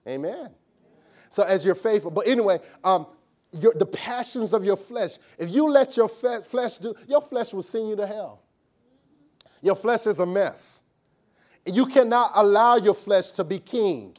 Amen. 0.08 0.50
So 1.30 1.44
as 1.44 1.66
you're 1.66 1.75
faithful. 1.75 2.12
But 2.12 2.27
anyway, 2.27 2.60
um, 2.84 3.08
your, 3.62 3.74
the 3.74 3.86
passions 3.86 4.54
of 4.54 4.64
your 4.64 4.76
flesh. 4.76 5.18
If 5.38 5.50
you 5.50 5.70
let 5.70 5.98
your 5.98 6.08
flesh 6.08 6.78
do, 6.78 6.96
your 7.08 7.22
flesh 7.22 7.54
will 7.54 7.64
send 7.64 7.90
you 7.90 7.96
to 7.96 8.08
hell. 8.08 8.42
Your 9.62 9.76
flesh 9.76 10.08
is 10.08 10.20
a 10.20 10.26
mess. 10.26 10.84
You 11.66 11.86
cannot 11.86 12.32
allow 12.36 12.78
your 12.78 12.94
flesh 12.94 13.32
to 13.32 13.44
be 13.44 13.60
king. 13.60 14.16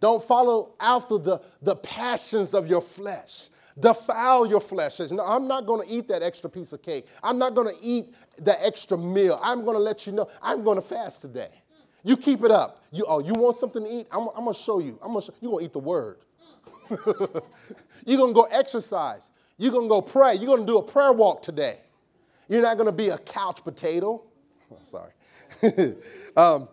Don't 0.00 0.22
follow 0.22 0.74
after 0.80 1.18
the, 1.18 1.40
the 1.62 1.76
passions 1.76 2.54
of 2.54 2.66
your 2.66 2.80
flesh. 2.80 3.50
Defile 3.78 4.46
your 4.46 4.60
flesh. 4.60 5.00
No, 5.10 5.24
I'm 5.24 5.46
not 5.46 5.66
going 5.66 5.86
to 5.86 5.94
eat 5.94 6.08
that 6.08 6.22
extra 6.22 6.50
piece 6.50 6.72
of 6.72 6.82
cake. 6.82 7.06
I'm 7.22 7.38
not 7.38 7.54
going 7.54 7.74
to 7.74 7.82
eat 7.82 8.14
the 8.36 8.62
extra 8.64 8.98
meal. 8.98 9.38
I'm 9.42 9.64
going 9.64 9.76
to 9.76 9.82
let 9.82 10.06
you 10.06 10.12
know 10.12 10.28
I'm 10.42 10.64
going 10.64 10.76
to 10.76 10.82
fast 10.82 11.22
today. 11.22 11.50
You 12.02 12.16
keep 12.16 12.44
it 12.44 12.50
up. 12.50 12.84
You, 12.90 13.04
oh, 13.06 13.20
you 13.20 13.34
want 13.34 13.56
something 13.56 13.84
to 13.84 13.90
eat? 13.90 14.06
I'm, 14.10 14.28
I'm 14.28 14.44
going 14.44 14.54
to 14.54 14.60
show 14.60 14.80
you. 14.80 14.98
I'm 15.02 15.08
gonna 15.08 15.22
show, 15.22 15.34
you're 15.40 15.52
going 15.52 15.64
to 15.64 15.66
eat 15.66 15.72
the 15.72 15.78
word. 15.78 16.18
You're 18.06 18.18
going 18.18 18.30
to 18.30 18.34
go 18.34 18.48
exercise. 18.50 19.30
You're 19.58 19.72
going 19.72 19.86
to 19.86 19.88
go 19.88 20.02
pray. 20.02 20.34
You're 20.34 20.46
going 20.46 20.66
to 20.66 20.66
do 20.66 20.78
a 20.78 20.82
prayer 20.82 21.12
walk 21.12 21.42
today. 21.42 21.78
You're 22.48 22.62
not 22.62 22.76
going 22.76 22.86
to 22.86 22.92
be 22.92 23.08
a 23.10 23.18
couch 23.18 23.62
potato. 23.62 24.22
I'm 24.70 24.86
sorry. 24.86 25.12
um, 26.36 26.68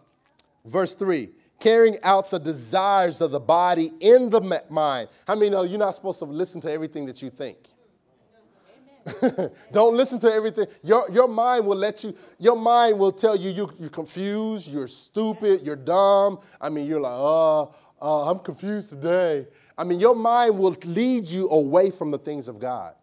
verse 0.66 0.96
3 0.96 1.30
carrying 1.60 1.98
out 2.04 2.30
the 2.30 2.40
desires 2.40 3.20
of 3.20 3.32
the 3.32 3.40
body 3.40 3.92
in 4.00 4.30
the 4.30 4.62
mind. 4.70 5.10
How 5.26 5.36
many 5.36 5.50
know 5.50 5.64
you're 5.64 5.80
not 5.80 5.96
supposed 5.96 6.20
to 6.20 6.26
listen 6.26 6.62
to 6.62 6.72
everything 6.72 7.08
that 7.08 7.22
you 7.22 7.32
think? 7.32 7.58
Don't 9.72 9.96
listen 9.96 10.20
to 10.20 10.32
everything. 10.32 10.68
Your, 10.84 11.10
your 11.12 11.28
mind 11.28 11.66
will 11.66 11.78
let 11.78 12.04
you, 12.04 12.14
your 12.40 12.56
mind 12.56 13.00
will 13.00 13.12
tell 13.12 13.36
you, 13.36 13.50
you 13.50 13.72
you're 13.80 13.90
confused, 13.90 14.72
you're 14.72 14.88
stupid, 14.88 15.62
you're 15.64 15.76
dumb. 15.76 16.40
I 16.60 16.70
mean, 16.70 16.88
you're 16.88 17.00
like, 17.00 17.16
oh, 17.16 17.74
uh, 18.02 18.30
I'm 18.30 18.40
confused 18.40 18.90
today. 18.90 19.48
I 19.78 19.84
mean, 19.84 20.00
your 20.00 20.16
mind 20.16 20.58
will 20.58 20.76
lead 20.86 21.26
you 21.26 21.50
away 21.50 21.92
from 21.92 22.12
the 22.12 22.18
things 22.18 22.48
of 22.48 22.60
God. 22.60 22.96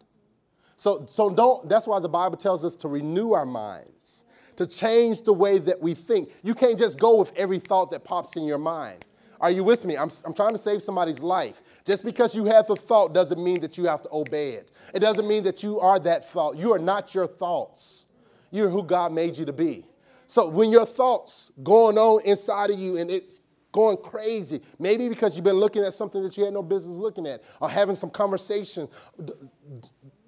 So, 0.77 1.05
so 1.07 1.29
don't, 1.29 1.67
that's 1.69 1.87
why 1.87 1.99
the 1.99 2.09
Bible 2.09 2.37
tells 2.37 2.65
us 2.65 2.75
to 2.77 2.87
renew 2.87 3.31
our 3.31 3.45
minds, 3.45 4.25
to 4.57 4.67
change 4.67 5.21
the 5.21 5.33
way 5.33 5.57
that 5.59 5.81
we 5.81 5.93
think. 5.93 6.31
You 6.43 6.53
can't 6.53 6.77
just 6.77 6.99
go 6.99 7.17
with 7.17 7.31
every 7.37 7.59
thought 7.59 7.91
that 7.91 8.03
pops 8.03 8.35
in 8.35 8.43
your 8.43 8.57
mind. 8.57 9.05
Are 9.39 9.51
you 9.51 9.63
with 9.63 9.85
me? 9.85 9.97
I'm, 9.97 10.09
I'm 10.25 10.33
trying 10.33 10.53
to 10.53 10.57
save 10.57 10.81
somebody's 10.81 11.21
life. 11.21 11.61
Just 11.85 12.03
because 12.03 12.35
you 12.35 12.45
have 12.45 12.67
the 12.67 12.75
thought 12.75 13.13
doesn't 13.13 13.41
mean 13.41 13.61
that 13.61 13.77
you 13.77 13.85
have 13.85 14.01
to 14.03 14.09
obey 14.11 14.51
it. 14.51 14.71
It 14.93 14.99
doesn't 14.99 15.27
mean 15.27 15.43
that 15.43 15.63
you 15.63 15.79
are 15.79 15.99
that 15.99 16.29
thought. 16.29 16.57
You 16.57 16.73
are 16.73 16.79
not 16.79 17.13
your 17.13 17.27
thoughts. 17.27 18.05
You're 18.51 18.69
who 18.69 18.83
God 18.83 19.11
made 19.11 19.37
you 19.37 19.45
to 19.45 19.53
be. 19.53 19.85
So 20.27 20.47
when 20.47 20.71
your 20.71 20.85
thoughts 20.85 21.51
going 21.63 21.97
on 21.97 22.21
inside 22.23 22.71
of 22.71 22.79
you 22.79 22.97
and 22.97 23.11
it's 23.11 23.41
going 23.75 23.97
crazy. 23.97 24.61
Maybe 24.79 25.09
because 25.09 25.35
you've 25.35 25.43
been 25.43 25.57
looking 25.57 25.83
at 25.83 25.93
something 25.93 26.23
that 26.23 26.37
you 26.37 26.45
had 26.45 26.53
no 26.53 26.63
business 26.63 26.97
looking 26.97 27.27
at 27.27 27.43
or 27.59 27.69
having 27.69 27.97
some 27.97 28.09
conversation. 28.09 28.87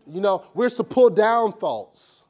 You 0.06 0.20
know, 0.20 0.44
we're 0.54 0.70
to 0.70 0.84
pull 0.84 1.10
down 1.10 1.54
thoughts. 1.54 2.24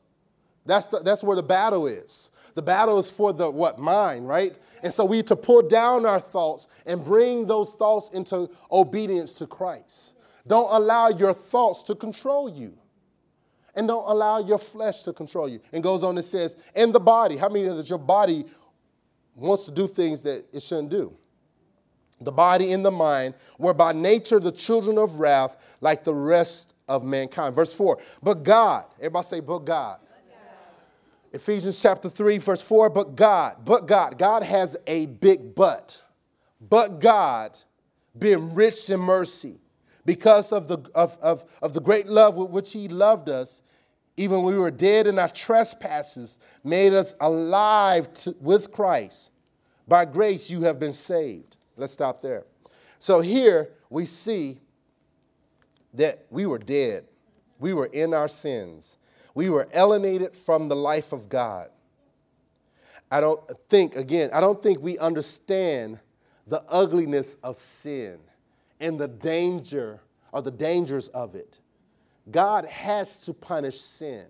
That's, 0.64 0.90
the, 0.90 1.00
that's 1.00 1.24
where 1.24 1.36
the 1.36 1.42
battle 1.42 1.88
is. 1.88 2.30
The 2.54 2.62
battle 2.62 3.00
is 3.00 3.10
for 3.10 3.34
the 3.34 3.50
what? 3.50 3.80
Mind, 3.80 4.28
right? 4.28 4.56
And 4.84 4.94
so 4.94 5.06
we 5.06 5.24
to 5.24 5.36
pull 5.36 5.64
down 5.64 6.06
our 6.06 6.20
thoughts 6.20 6.68
and 6.86 7.04
bring 7.04 7.48
those 7.48 7.74
thoughts 7.74 8.10
into 8.10 8.50
obedience 8.72 9.34
to 9.36 9.48
Christ. 9.48 10.14
Don't 10.46 10.70
allow 10.72 11.10
your 11.10 11.34
thoughts 11.34 11.82
to 11.84 11.96
control 11.96 12.48
you. 12.48 12.78
And 13.76 13.88
don't 13.88 14.08
allow 14.08 14.40
your 14.40 14.60
flesh 14.60 15.02
to 15.04 15.14
control 15.14 15.50
you. 15.50 15.62
And 15.72 15.84
goes 15.84 16.04
on 16.04 16.16
and 16.16 16.26
says, 16.26 16.58
in 16.76 16.92
the 16.92 17.00
body, 17.00 17.38
how 17.38 17.50
many 17.50 17.66
of 17.66 17.78
that 17.78 17.90
your 17.90 18.00
body 18.00 18.46
wants 19.38 19.66
to 19.66 19.72
do 19.72 19.88
things 19.88 20.24
that 20.24 20.46
it 20.52 20.64
shouldn't 20.64 20.90
do. 20.90 21.16
The 22.20 22.32
body 22.32 22.72
and 22.74 22.84
the 22.84 22.92
mind 22.92 23.36
were 23.60 23.74
by 23.74 23.94
nature 23.94 24.40
the 24.40 24.52
children 24.52 24.98
of 24.98 25.20
wrath 25.20 25.56
like 25.82 26.04
the 26.04 26.16
rest 26.16 26.74
of 26.88 27.04
mankind. 27.04 27.54
Verse 27.56 27.72
4. 27.74 28.00
But 28.24 28.44
God, 28.44 28.86
everybody 28.98 29.26
say, 29.26 29.40
but 29.40 29.60
God. 29.60 30.00
Ephesians 31.32 31.80
chapter 31.80 32.10
3, 32.10 32.38
verse 32.40 32.62
4, 32.62 32.90
but 32.90 33.16
God, 33.16 33.58
but 33.64 33.86
God, 33.86 34.18
God 34.18 34.44
has 34.44 34.76
a 34.88 35.06
big 35.06 35.54
but. 35.54 36.02
But 36.60 37.00
God, 37.00 37.58
being 38.18 38.56
rich 38.56 38.90
in 38.90 39.00
mercy, 39.00 39.60
because 40.06 40.52
of 40.52 40.68
the, 40.68 40.80
of, 40.96 41.18
of, 41.22 41.44
of 41.62 41.74
the 41.74 41.82
great 41.82 42.08
love 42.08 42.38
with 42.38 42.50
which 42.50 42.72
He 42.72 42.88
loved 42.88 43.30
us, 43.30 43.62
even 44.18 44.42
we 44.42 44.58
were 44.58 44.72
dead 44.72 45.06
in 45.06 45.20
our 45.20 45.30
trespasses, 45.30 46.40
made 46.64 46.94
us 46.94 47.14
alive 47.22 48.12
to, 48.14 48.36
with 48.42 48.72
Christ. 48.72 49.32
By 49.88 50.06
grace 50.06 50.50
you 50.50 50.64
have 50.64 50.80
been 50.80 50.94
saved. 50.94 51.56
Let's 51.78 51.94
stop 51.94 52.22
there. 52.22 52.46
So 53.00 53.22
here 53.22 53.70
we 53.90 54.06
see 54.06 54.60
that 55.94 56.26
we 56.32 56.46
were 56.48 56.58
dead. 56.58 57.06
We 57.60 57.74
were 57.74 57.86
in 57.86 58.14
our 58.14 58.28
sins. 58.28 58.98
We 59.36 59.50
were 59.50 59.68
alienated 59.74 60.36
from 60.36 60.68
the 60.68 60.76
life 60.76 61.14
of 61.14 61.30
God. 61.30 61.70
I 63.12 63.22
don't 63.22 63.40
think, 63.70 63.96
again, 63.96 64.32
I 64.34 64.42
don't 64.42 64.62
think 64.62 64.82
we 64.82 64.98
understand 64.98 66.00
the 66.48 66.64
ugliness 66.68 67.36
of 67.44 67.56
sin 67.56 68.20
and 68.80 69.00
the 69.00 69.08
danger 69.08 70.02
or 70.32 70.42
the 70.42 70.52
dangers 70.52 71.08
of 71.10 71.36
it. 71.36 71.60
God 72.30 72.66
has 72.66 73.20
to 73.20 73.34
punish 73.34 73.80
sin. 73.80 74.26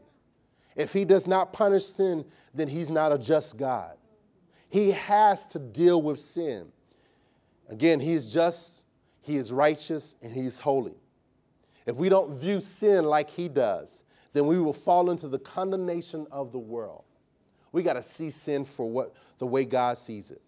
If 0.75 0.93
he 0.93 1.05
does 1.05 1.27
not 1.27 1.53
punish 1.53 1.85
sin, 1.85 2.25
then 2.53 2.67
he's 2.67 2.91
not 2.91 3.11
a 3.11 3.17
just 3.17 3.57
God. 3.57 3.97
He 4.69 4.91
has 4.91 5.47
to 5.47 5.59
deal 5.59 6.01
with 6.01 6.19
sin. 6.19 6.67
Again, 7.69 7.99
he 7.99 8.13
is 8.13 8.31
just, 8.31 8.83
he 9.21 9.37
is 9.37 9.51
righteous, 9.51 10.15
and 10.21 10.31
he 10.31 10.41
is 10.41 10.59
holy. 10.59 10.95
If 11.85 11.95
we 11.95 12.09
don't 12.09 12.37
view 12.37 12.61
sin 12.61 13.05
like 13.05 13.29
he 13.29 13.49
does, 13.49 14.03
then 14.33 14.45
we 14.45 14.59
will 14.59 14.73
fall 14.73 15.09
into 15.09 15.27
the 15.27 15.39
condemnation 15.39 16.27
of 16.31 16.51
the 16.51 16.59
world. 16.59 17.05
We 17.71 17.81
got 17.81 17.93
to 17.93 18.03
see 18.03 18.29
sin 18.29 18.65
for 18.65 18.89
what 18.89 19.15
the 19.39 19.47
way 19.47 19.65
God 19.65 19.97
sees 19.97 20.31
it. 20.31 20.41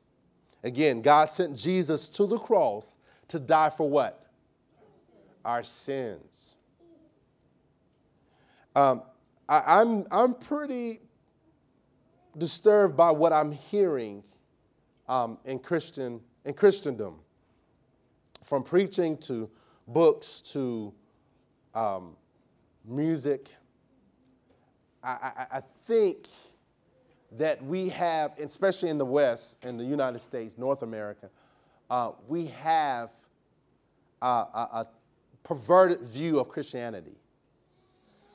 Again, 0.63 1.01
God 1.01 1.29
sent 1.29 1.57
Jesus 1.57 2.07
to 2.09 2.27
the 2.27 2.37
cross 2.37 2.97
to 3.29 3.39
die 3.39 3.69
for 3.69 3.89
what? 3.89 4.25
Our 5.43 5.63
sins. 5.63 6.57
Um, 8.79 9.01
I, 9.49 9.81
I'm, 9.81 10.05
I'm 10.09 10.33
pretty 10.33 11.01
disturbed 12.37 12.95
by 12.95 13.11
what 13.11 13.33
I'm 13.33 13.51
hearing 13.51 14.23
um, 15.09 15.37
in, 15.43 15.59
Christian, 15.59 16.21
in 16.45 16.53
Christendom, 16.53 17.15
from 18.41 18.63
preaching 18.63 19.17
to 19.17 19.49
books 19.85 20.39
to 20.53 20.93
um, 21.75 22.15
music. 22.85 23.49
I, 25.03 25.09
I, 25.09 25.57
I 25.57 25.61
think 25.85 26.27
that 27.33 27.61
we 27.61 27.89
have, 27.89 28.39
especially 28.39 28.87
in 28.87 28.97
the 28.97 29.05
West, 29.05 29.57
in 29.65 29.75
the 29.75 29.83
United 29.83 30.19
States, 30.19 30.57
North 30.57 30.83
America, 30.83 31.29
uh, 31.89 32.11
we 32.29 32.45
have 32.45 33.09
a, 34.21 34.25
a, 34.25 34.69
a, 34.73 34.87
perverted 35.43 36.01
view 36.01 36.39
of 36.39 36.47
Christianity. 36.47 37.17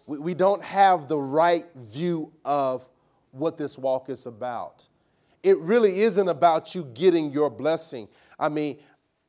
We, 0.06 0.18
we 0.18 0.34
don't 0.34 0.62
have 0.62 1.08
the 1.08 1.18
right 1.18 1.66
view 1.74 2.32
of 2.44 2.88
what 3.32 3.56
this 3.56 3.78
walk 3.78 4.08
is 4.08 4.26
about. 4.26 4.88
It 5.42 5.58
really 5.58 6.00
isn't 6.00 6.28
about 6.28 6.74
you 6.74 6.84
getting 6.94 7.30
your 7.30 7.50
blessing. 7.50 8.08
I 8.38 8.48
mean, 8.48 8.78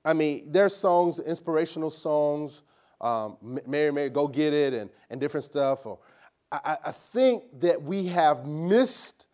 I 0.03 0.13
mean, 0.13 0.51
there's 0.51 0.75
songs, 0.75 1.19
inspirational 1.19 1.89
songs, 1.89 2.63
um, 3.01 3.37
Mary, 3.67 3.91
Mary, 3.91 4.09
go 4.09 4.27
get 4.27 4.53
it, 4.53 4.73
and, 4.73 4.89
and 5.09 5.19
different 5.19 5.43
stuff. 5.43 5.85
Or, 5.85 5.99
I, 6.51 6.77
I 6.85 6.91
think 6.91 7.43
that 7.59 7.81
we 7.81 8.07
have 8.07 8.45
missed 8.45 9.27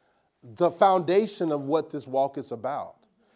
the 0.43 0.71
foundation 0.71 1.51
of 1.51 1.65
what 1.65 1.91
this 1.91 2.07
walk 2.07 2.38
is 2.38 2.51
about. 2.51 2.95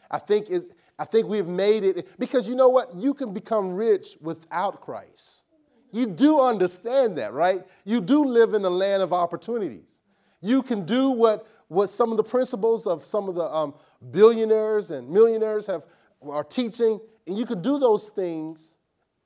I 0.09 0.17
think, 0.17 0.49
it's, 0.49 0.69
I 0.97 1.05
think 1.05 1.27
we've 1.27 1.47
made 1.47 1.83
it, 1.83 2.15
because 2.17 2.47
you 2.47 2.55
know 2.55 2.69
what? 2.69 2.95
You 2.95 3.13
can 3.13 3.33
become 3.33 3.73
rich 3.73 4.17
without 4.21 4.81
Christ. 4.81 5.43
You 5.95 6.07
do 6.07 6.41
understand 6.41 7.17
that, 7.19 7.31
right? 7.31 7.63
You 7.85 8.01
do 8.01 8.25
live 8.25 8.53
in 8.53 8.65
a 8.65 8.69
land 8.69 9.01
of 9.01 9.13
opportunities. 9.13 10.01
You 10.41 10.61
can 10.61 10.85
do 10.85 11.09
what, 11.09 11.47
what 11.69 11.87
some 11.87 12.11
of 12.11 12.17
the 12.17 12.23
principles 12.23 12.85
of 12.85 13.03
some 13.05 13.29
of 13.29 13.35
the 13.35 13.45
um, 13.45 13.73
billionaires 14.11 14.91
and 14.91 15.09
millionaires 15.09 15.65
have, 15.67 15.85
are 16.29 16.43
teaching, 16.43 16.99
and 17.25 17.37
you 17.37 17.45
can 17.45 17.61
do 17.61 17.79
those 17.79 18.09
things 18.09 18.75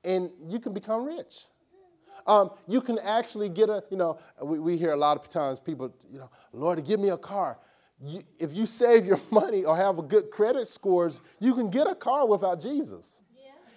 and 0.04 0.30
you 0.48 0.60
can 0.60 0.72
become 0.72 1.06
rich. 1.06 1.48
Um, 2.28 2.52
you 2.68 2.82
can 2.82 3.00
actually 3.00 3.50
get 3.50 3.70
a, 3.70 3.84
you 3.90 3.98
know, 3.98 4.20
we, 4.44 4.60
we 4.60 4.78
hear 4.78 4.92
a 4.92 4.98
lot 4.98 5.18
of 5.18 5.28
times 5.28 5.60
people, 5.60 5.92
you 6.08 6.20
know, 6.20 6.30
Lord, 6.54 6.86
give 6.86 7.00
me 7.00 7.10
a 7.10 7.18
car 7.18 7.58
you, 8.02 8.24
if 8.38 8.54
you 8.54 8.66
save 8.66 9.06
your 9.06 9.20
money 9.32 9.66
or 9.66 9.76
have 9.76 10.00
a 10.00 10.02
good 10.02 10.32
credit 10.32 10.68
scores, 10.68 11.22
you 11.40 11.54
can 11.54 11.70
get 11.70 11.88
a 11.88 11.96
car 11.96 12.28
without 12.28 12.62
Jesus. 12.62 13.24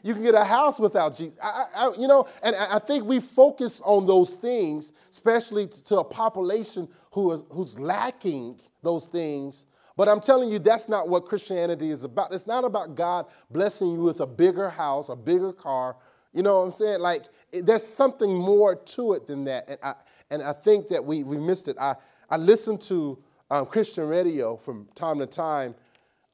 You 0.02 0.14
can 0.14 0.22
get 0.22 0.34
a 0.34 0.44
house 0.44 0.80
without 0.80 1.16
Jesus. 1.16 1.38
I, 1.42 1.64
I, 1.74 1.92
you 1.98 2.08
know, 2.08 2.26
and 2.42 2.56
I 2.56 2.78
think 2.78 3.04
we 3.04 3.20
focus 3.20 3.80
on 3.84 4.06
those 4.06 4.34
things, 4.34 4.92
especially 5.10 5.68
to 5.68 5.98
a 5.98 6.04
population 6.04 6.88
who 7.12 7.32
is, 7.32 7.44
who's 7.50 7.78
lacking 7.78 8.58
those 8.82 9.08
things. 9.08 9.66
But 9.96 10.08
I'm 10.08 10.20
telling 10.20 10.48
you, 10.48 10.58
that's 10.58 10.88
not 10.88 11.08
what 11.08 11.26
Christianity 11.26 11.90
is 11.90 12.02
about. 12.04 12.32
It's 12.32 12.46
not 12.46 12.64
about 12.64 12.94
God 12.94 13.26
blessing 13.50 13.92
you 13.92 14.00
with 14.00 14.20
a 14.20 14.26
bigger 14.26 14.68
house, 14.68 15.08
a 15.08 15.16
bigger 15.16 15.52
car. 15.52 15.96
You 16.32 16.42
know 16.42 16.58
what 16.58 16.64
I'm 16.64 16.70
saying? 16.72 17.00
Like, 17.00 17.24
there's 17.52 17.86
something 17.86 18.34
more 18.34 18.74
to 18.74 19.12
it 19.12 19.26
than 19.26 19.44
that. 19.44 19.68
And 19.68 19.78
I, 19.82 19.94
and 20.30 20.42
I 20.42 20.52
think 20.52 20.88
that 20.88 21.04
we, 21.04 21.22
we 21.22 21.36
missed 21.36 21.68
it. 21.68 21.76
I, 21.78 21.94
I 22.30 22.38
listened 22.38 22.80
to 22.82 23.22
um, 23.50 23.66
Christian 23.66 24.08
radio 24.08 24.56
from 24.56 24.88
time 24.94 25.18
to 25.18 25.26
time 25.26 25.74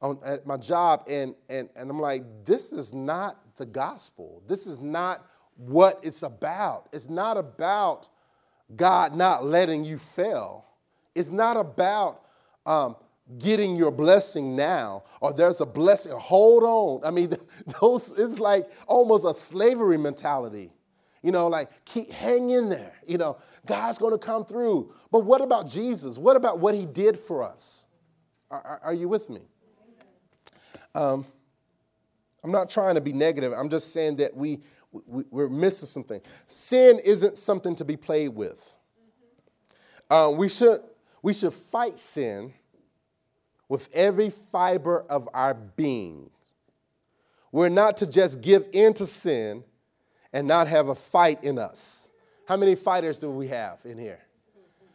on, 0.01 0.19
at 0.25 0.45
my 0.45 0.57
job, 0.57 1.03
and, 1.09 1.35
and, 1.49 1.69
and 1.75 1.89
I'm 1.89 1.99
like, 1.99 2.23
this 2.45 2.71
is 2.71 2.93
not 2.93 3.37
the 3.57 3.65
gospel. 3.65 4.41
This 4.47 4.65
is 4.65 4.79
not 4.79 5.25
what 5.57 5.99
it's 6.01 6.23
about. 6.23 6.87
It's 6.93 7.09
not 7.09 7.37
about 7.37 8.07
God 8.75 9.15
not 9.15 9.45
letting 9.45 9.83
you 9.83 9.97
fail. 9.97 10.65
It's 11.15 11.31
not 11.31 11.57
about 11.57 12.21
um, 12.65 12.95
getting 13.37 13.75
your 13.75 13.91
blessing 13.91 14.55
now 14.55 15.03
or 15.21 15.33
there's 15.33 15.61
a 15.61 15.65
blessing. 15.65 16.13
Hold 16.13 16.63
on. 16.63 17.05
I 17.05 17.11
mean, 17.11 17.31
those 17.81 18.11
it's 18.17 18.39
like 18.39 18.69
almost 18.87 19.25
a 19.25 19.33
slavery 19.33 19.97
mentality. 19.97 20.71
You 21.21 21.33
know, 21.33 21.47
like 21.47 21.69
keep 21.83 22.09
hang 22.11 22.49
in 22.49 22.69
there. 22.69 22.93
You 23.05 23.17
know, 23.17 23.37
God's 23.65 23.97
going 23.97 24.13
to 24.13 24.17
come 24.17 24.45
through. 24.45 24.93
But 25.11 25.25
what 25.25 25.41
about 25.41 25.67
Jesus? 25.67 26.17
What 26.17 26.37
about 26.37 26.59
what 26.59 26.73
he 26.73 26.85
did 26.85 27.17
for 27.17 27.43
us? 27.43 27.85
Are, 28.49 28.61
are, 28.61 28.79
are 28.85 28.93
you 28.93 29.09
with 29.09 29.29
me? 29.29 29.41
Um, 30.95 31.25
I'm 32.43 32.51
not 32.51 32.69
trying 32.69 32.95
to 32.95 33.01
be 33.01 33.13
negative. 33.13 33.53
I'm 33.53 33.69
just 33.69 33.93
saying 33.93 34.17
that 34.17 34.35
we, 34.35 34.61
we 34.91 35.23
we're 35.29 35.49
missing 35.49 35.87
something. 35.87 36.21
Sin 36.47 36.99
isn't 37.03 37.37
something 37.37 37.75
to 37.75 37.85
be 37.85 37.97
played 37.97 38.29
with. 38.29 38.75
Uh, 40.09 40.31
we 40.35 40.49
should 40.49 40.81
we 41.21 41.33
should 41.33 41.53
fight 41.53 41.99
sin 41.99 42.53
with 43.67 43.89
every 43.93 44.29
fiber 44.29 45.01
of 45.09 45.29
our 45.33 45.53
being. 45.53 46.29
We're 47.51 47.69
not 47.69 47.97
to 47.97 48.07
just 48.07 48.41
give 48.41 48.67
in 48.73 48.93
to 48.95 49.05
sin, 49.05 49.63
and 50.33 50.47
not 50.47 50.67
have 50.67 50.89
a 50.89 50.95
fight 50.95 51.43
in 51.43 51.57
us. 51.57 52.07
How 52.45 52.57
many 52.57 52.75
fighters 52.75 53.19
do 53.19 53.29
we 53.29 53.47
have 53.47 53.79
in 53.85 53.97
here? 53.97 54.19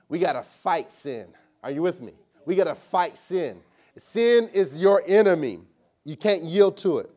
We 0.08 0.18
got 0.18 0.34
to 0.34 0.42
fight 0.42 0.92
sin. 0.92 1.28
Are 1.62 1.70
you 1.70 1.82
with 1.82 2.00
me? 2.00 2.12
We 2.46 2.56
got 2.56 2.64
to 2.64 2.74
fight 2.74 3.16
sin. 3.16 3.60
Sin 3.96 4.48
is 4.52 4.80
your 4.80 5.02
enemy. 5.06 5.60
You 6.04 6.16
can't 6.16 6.42
yield 6.42 6.76
to 6.78 6.98
it. 6.98 7.10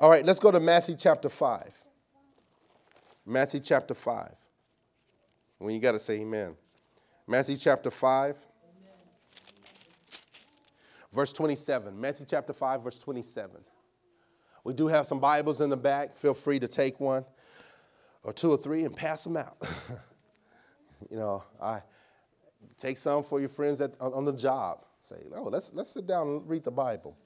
All 0.00 0.08
right, 0.08 0.24
let's 0.24 0.38
go 0.38 0.50
to 0.50 0.60
Matthew 0.60 0.96
chapter 0.96 1.28
5. 1.28 1.74
Matthew 3.26 3.60
chapter 3.60 3.94
5. 3.94 4.34
When 5.58 5.74
you 5.74 5.80
got 5.80 5.92
to 5.92 5.98
say 5.98 6.20
amen. 6.20 6.56
Matthew 7.26 7.56
chapter 7.56 7.90
5, 7.90 8.36
verse 11.12 11.32
27. 11.32 12.00
Matthew 12.00 12.24
chapter 12.26 12.52
5, 12.54 12.82
verse 12.82 12.98
27. 12.98 13.60
We 14.64 14.72
do 14.72 14.86
have 14.86 15.06
some 15.06 15.20
Bibles 15.20 15.60
in 15.60 15.68
the 15.68 15.76
back. 15.76 16.16
Feel 16.16 16.32
free 16.32 16.58
to 16.58 16.68
take 16.68 17.00
one 17.00 17.24
or 18.22 18.32
two 18.32 18.50
or 18.50 18.56
three 18.56 18.84
and 18.84 18.96
pass 18.96 19.24
them 19.24 19.36
out. 19.36 19.56
you 21.10 21.16
know, 21.16 21.42
I 21.60 21.82
take 22.78 22.96
some 22.96 23.22
for 23.22 23.40
your 23.40 23.48
friends 23.48 23.80
at, 23.80 23.92
on 24.00 24.24
the 24.24 24.32
job. 24.32 24.84
Say, 25.00 25.16
oh, 25.34 25.44
let's, 25.44 25.72
let's 25.74 25.90
sit 25.90 26.06
down 26.06 26.28
and 26.28 26.48
read 26.48 26.64
the 26.64 26.70
Bible. 26.70 27.16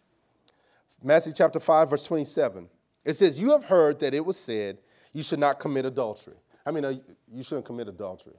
Matthew 1.02 1.32
chapter 1.32 1.58
5, 1.58 1.90
verse 1.90 2.04
27. 2.04 2.68
It 3.04 3.14
says, 3.14 3.40
You 3.40 3.50
have 3.50 3.64
heard 3.64 3.98
that 4.00 4.14
it 4.14 4.24
was 4.24 4.36
said, 4.36 4.78
You 5.12 5.22
should 5.22 5.40
not 5.40 5.58
commit 5.58 5.84
adultery. 5.84 6.36
I 6.64 6.70
mean, 6.70 7.00
you 7.32 7.42
shouldn't 7.42 7.66
commit 7.66 7.88
adultery. 7.88 8.34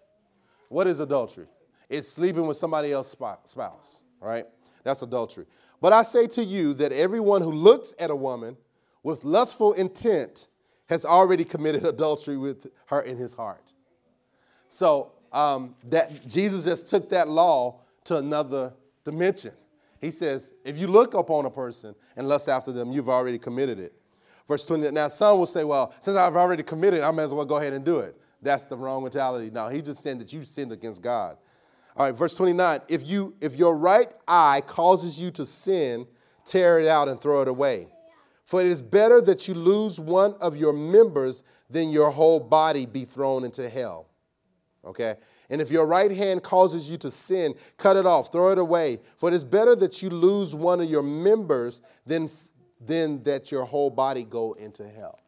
What 0.69 0.87
is 0.87 0.99
adultery? 0.99 1.47
It's 1.89 2.07
sleeping 2.07 2.47
with 2.47 2.57
somebody 2.57 2.91
else's 2.91 3.17
spouse, 3.43 3.99
right? 4.21 4.45
That's 4.83 5.01
adultery. 5.01 5.45
But 5.81 5.91
I 5.91 6.03
say 6.03 6.27
to 6.27 6.43
you 6.43 6.73
that 6.75 6.93
everyone 6.93 7.41
who 7.41 7.51
looks 7.51 7.93
at 7.99 8.09
a 8.09 8.15
woman 8.15 8.55
with 9.03 9.25
lustful 9.25 9.73
intent 9.73 10.47
has 10.87 11.05
already 11.05 11.43
committed 11.43 11.85
adultery 11.85 12.37
with 12.37 12.67
her 12.87 13.01
in 13.01 13.17
his 13.17 13.33
heart. 13.33 13.73
So 14.69 15.11
um, 15.33 15.75
that 15.89 16.27
Jesus 16.27 16.63
just 16.63 16.87
took 16.87 17.09
that 17.09 17.27
law 17.27 17.81
to 18.05 18.17
another 18.17 18.73
dimension. 19.03 19.51
He 19.99 20.11
says, 20.11 20.53
if 20.65 20.77
you 20.77 20.87
look 20.87 21.13
upon 21.13 21.45
a 21.45 21.49
person 21.49 21.95
and 22.17 22.27
lust 22.27 22.49
after 22.49 22.71
them, 22.71 22.91
you've 22.91 23.09
already 23.09 23.37
committed 23.37 23.79
it. 23.79 23.93
Verse 24.47 24.65
20. 24.65 24.91
Now, 24.91 25.07
some 25.07 25.39
will 25.39 25.45
say, 25.45 25.63
well, 25.63 25.93
since 26.01 26.17
I've 26.17 26.35
already 26.35 26.63
committed, 26.63 26.99
it, 26.99 27.03
I 27.03 27.11
might 27.11 27.23
as 27.23 27.33
well 27.33 27.45
go 27.45 27.57
ahead 27.57 27.73
and 27.73 27.85
do 27.85 27.99
it. 27.99 28.19
That's 28.41 28.65
the 28.65 28.75
wrong 28.75 29.03
mentality. 29.03 29.49
No, 29.49 29.69
he's 29.69 29.83
just 29.83 30.03
saying 30.03 30.19
that 30.19 30.33
you 30.33 30.43
sinned 30.43 30.73
against 30.73 31.01
God. 31.01 31.37
All 31.95 32.05
right, 32.05 32.15
verse 32.15 32.35
29. 32.35 32.81
If 32.89 33.07
you 33.07 33.35
if 33.39 33.55
your 33.55 33.77
right 33.77 34.09
eye 34.27 34.61
causes 34.65 35.19
you 35.19 35.31
to 35.31 35.45
sin, 35.45 36.07
tear 36.43 36.79
it 36.79 36.87
out 36.87 37.07
and 37.07 37.21
throw 37.21 37.41
it 37.41 37.47
away. 37.47 37.87
For 38.45 38.59
it 38.59 38.67
is 38.67 38.81
better 38.81 39.21
that 39.21 39.47
you 39.47 39.53
lose 39.53 39.99
one 39.99 40.35
of 40.41 40.57
your 40.57 40.73
members 40.73 41.43
than 41.69 41.89
your 41.89 42.11
whole 42.11 42.39
body 42.39 42.85
be 42.85 43.05
thrown 43.05 43.45
into 43.45 43.69
hell. 43.69 44.09
Okay? 44.83 45.15
And 45.49 45.61
if 45.61 45.71
your 45.71 45.85
right 45.85 46.11
hand 46.11 46.43
causes 46.43 46.89
you 46.89 46.97
to 46.97 47.11
sin, 47.11 47.55
cut 47.77 47.97
it 47.97 48.05
off, 48.05 48.31
throw 48.31 48.51
it 48.51 48.57
away. 48.57 48.99
For 49.17 49.29
it 49.29 49.35
is 49.35 49.43
better 49.43 49.75
that 49.75 50.01
you 50.01 50.09
lose 50.09 50.55
one 50.55 50.81
of 50.81 50.89
your 50.89 51.03
members 51.03 51.81
than, 52.05 52.29
than 52.79 53.23
that 53.23 53.51
your 53.51 53.65
whole 53.65 53.89
body 53.89 54.23
go 54.23 54.53
into 54.53 54.87
hell. 54.87 55.19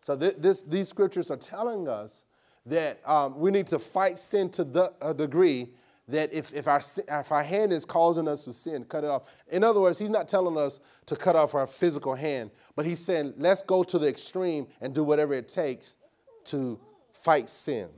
So 0.00 0.16
th- 0.16 0.36
this, 0.38 0.64
these 0.64 0.88
scriptures 0.88 1.30
are 1.30 1.36
telling 1.36 1.88
us 1.88 2.24
that 2.66 3.00
um, 3.08 3.38
we 3.38 3.50
need 3.50 3.66
to 3.68 3.78
fight 3.78 4.18
sin 4.18 4.50
to 4.50 4.64
the, 4.64 5.14
degree 5.16 5.70
that 6.08 6.32
if, 6.32 6.52
if, 6.52 6.68
our, 6.68 6.82
if 7.08 7.32
our 7.32 7.42
hand 7.42 7.72
is 7.72 7.84
causing 7.84 8.28
us 8.28 8.44
to 8.44 8.52
sin, 8.52 8.84
cut 8.84 9.04
it 9.04 9.10
off. 9.10 9.22
In 9.50 9.64
other 9.64 9.80
words, 9.80 9.98
he's 9.98 10.10
not 10.10 10.28
telling 10.28 10.58
us 10.58 10.80
to 11.06 11.16
cut 11.16 11.36
off 11.36 11.54
our 11.54 11.66
physical 11.66 12.14
hand, 12.14 12.50
but 12.76 12.84
he's 12.84 12.98
saying, 12.98 13.34
let's 13.38 13.62
go 13.62 13.82
to 13.84 13.98
the 13.98 14.06
extreme 14.06 14.66
and 14.80 14.94
do 14.94 15.02
whatever 15.02 15.32
it 15.32 15.48
takes 15.48 15.96
to 16.44 16.78
fight 17.12 17.48
sin. 17.48 17.88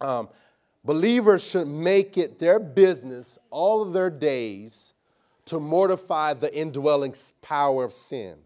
Um, 0.00 0.28
believers 0.84 1.42
should 1.42 1.66
make 1.66 2.18
it 2.18 2.38
their 2.38 2.58
business 2.58 3.38
all 3.50 3.82
of 3.82 3.92
their 3.92 4.10
days 4.10 4.94
to 5.46 5.60
mortify 5.60 6.34
the 6.34 6.54
indwelling 6.56 7.14
power 7.42 7.84
of 7.84 7.92
sin. 7.92 8.36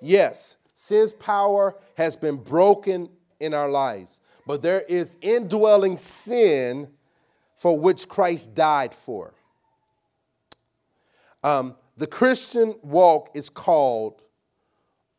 Yes, 0.00 0.56
sin's 0.72 1.12
power 1.12 1.76
has 1.96 2.16
been 2.16 2.36
broken 2.36 3.08
in 3.40 3.54
our 3.54 3.68
lives, 3.68 4.20
but 4.46 4.62
there 4.62 4.82
is 4.88 5.16
indwelling 5.20 5.96
sin 5.96 6.88
for 7.56 7.78
which 7.78 8.08
Christ 8.08 8.54
died 8.54 8.92
for. 8.92 9.34
Um, 11.44 11.76
the 11.96 12.06
Christian 12.06 12.74
walk 12.82 13.30
is 13.34 13.48
called 13.50 14.24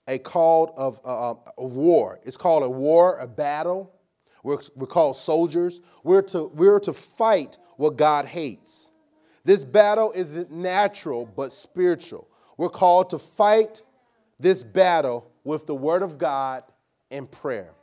a 0.08 0.18
call 0.18 0.74
of, 0.76 1.00
uh, 1.06 1.36
of 1.58 1.76
war. 1.76 2.20
It's 2.24 2.38
called 2.38 2.64
a 2.64 2.70
war, 2.70 3.18
a 3.20 3.28
battle. 3.28 3.94
We're, 4.44 4.60
we're 4.76 4.88
called 4.88 5.16
soldiers. 5.16 5.80
We're 6.04 6.22
to, 6.24 6.44
we're 6.54 6.80
to 6.82 6.94
fight 6.94 7.58
what 7.78 7.98
God 7.98 8.26
hates. 8.26 8.92
This 9.46 9.66
battle 9.66 10.12
isn't 10.16 10.52
natural, 10.52 11.26
but 11.26 11.52
spiritual. 11.52 12.28
We're 12.58 12.70
called 12.70 13.10
to 13.12 13.20
fight 13.20 13.82
this 14.40 14.64
battle 14.64 15.32
with 15.44 15.66
the 15.66 15.76
Word 15.76 16.02
of 16.02 16.18
God 16.18 16.64
and 17.10 17.30
prayer. 17.30 17.74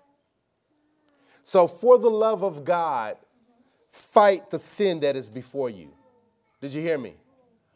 So, 1.42 1.66
for 1.66 1.98
the 1.98 2.10
love 2.10 2.44
of 2.44 2.64
God, 2.64 3.16
fight 3.90 4.50
the 4.50 4.58
sin 4.58 5.00
that 5.00 5.16
is 5.16 5.28
before 5.28 5.70
you. 5.70 5.92
Did 6.60 6.74
you 6.74 6.80
hear 6.80 6.98
me? 6.98 7.14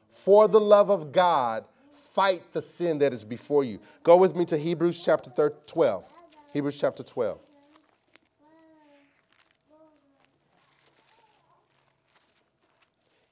For 0.08 0.46
the 0.46 0.60
love 0.60 0.90
of 0.90 1.10
God, 1.10 1.64
fight 2.12 2.42
the 2.52 2.62
sin 2.62 2.98
that 2.98 3.12
is 3.12 3.24
before 3.24 3.64
you. 3.64 3.80
Go 4.02 4.16
with 4.16 4.36
me 4.36 4.44
to 4.46 4.56
Hebrews 4.56 5.02
chapter 5.04 5.52
12. 5.66 6.04
Hebrews 6.52 6.78
chapter 6.80 7.02
12. 7.02 7.40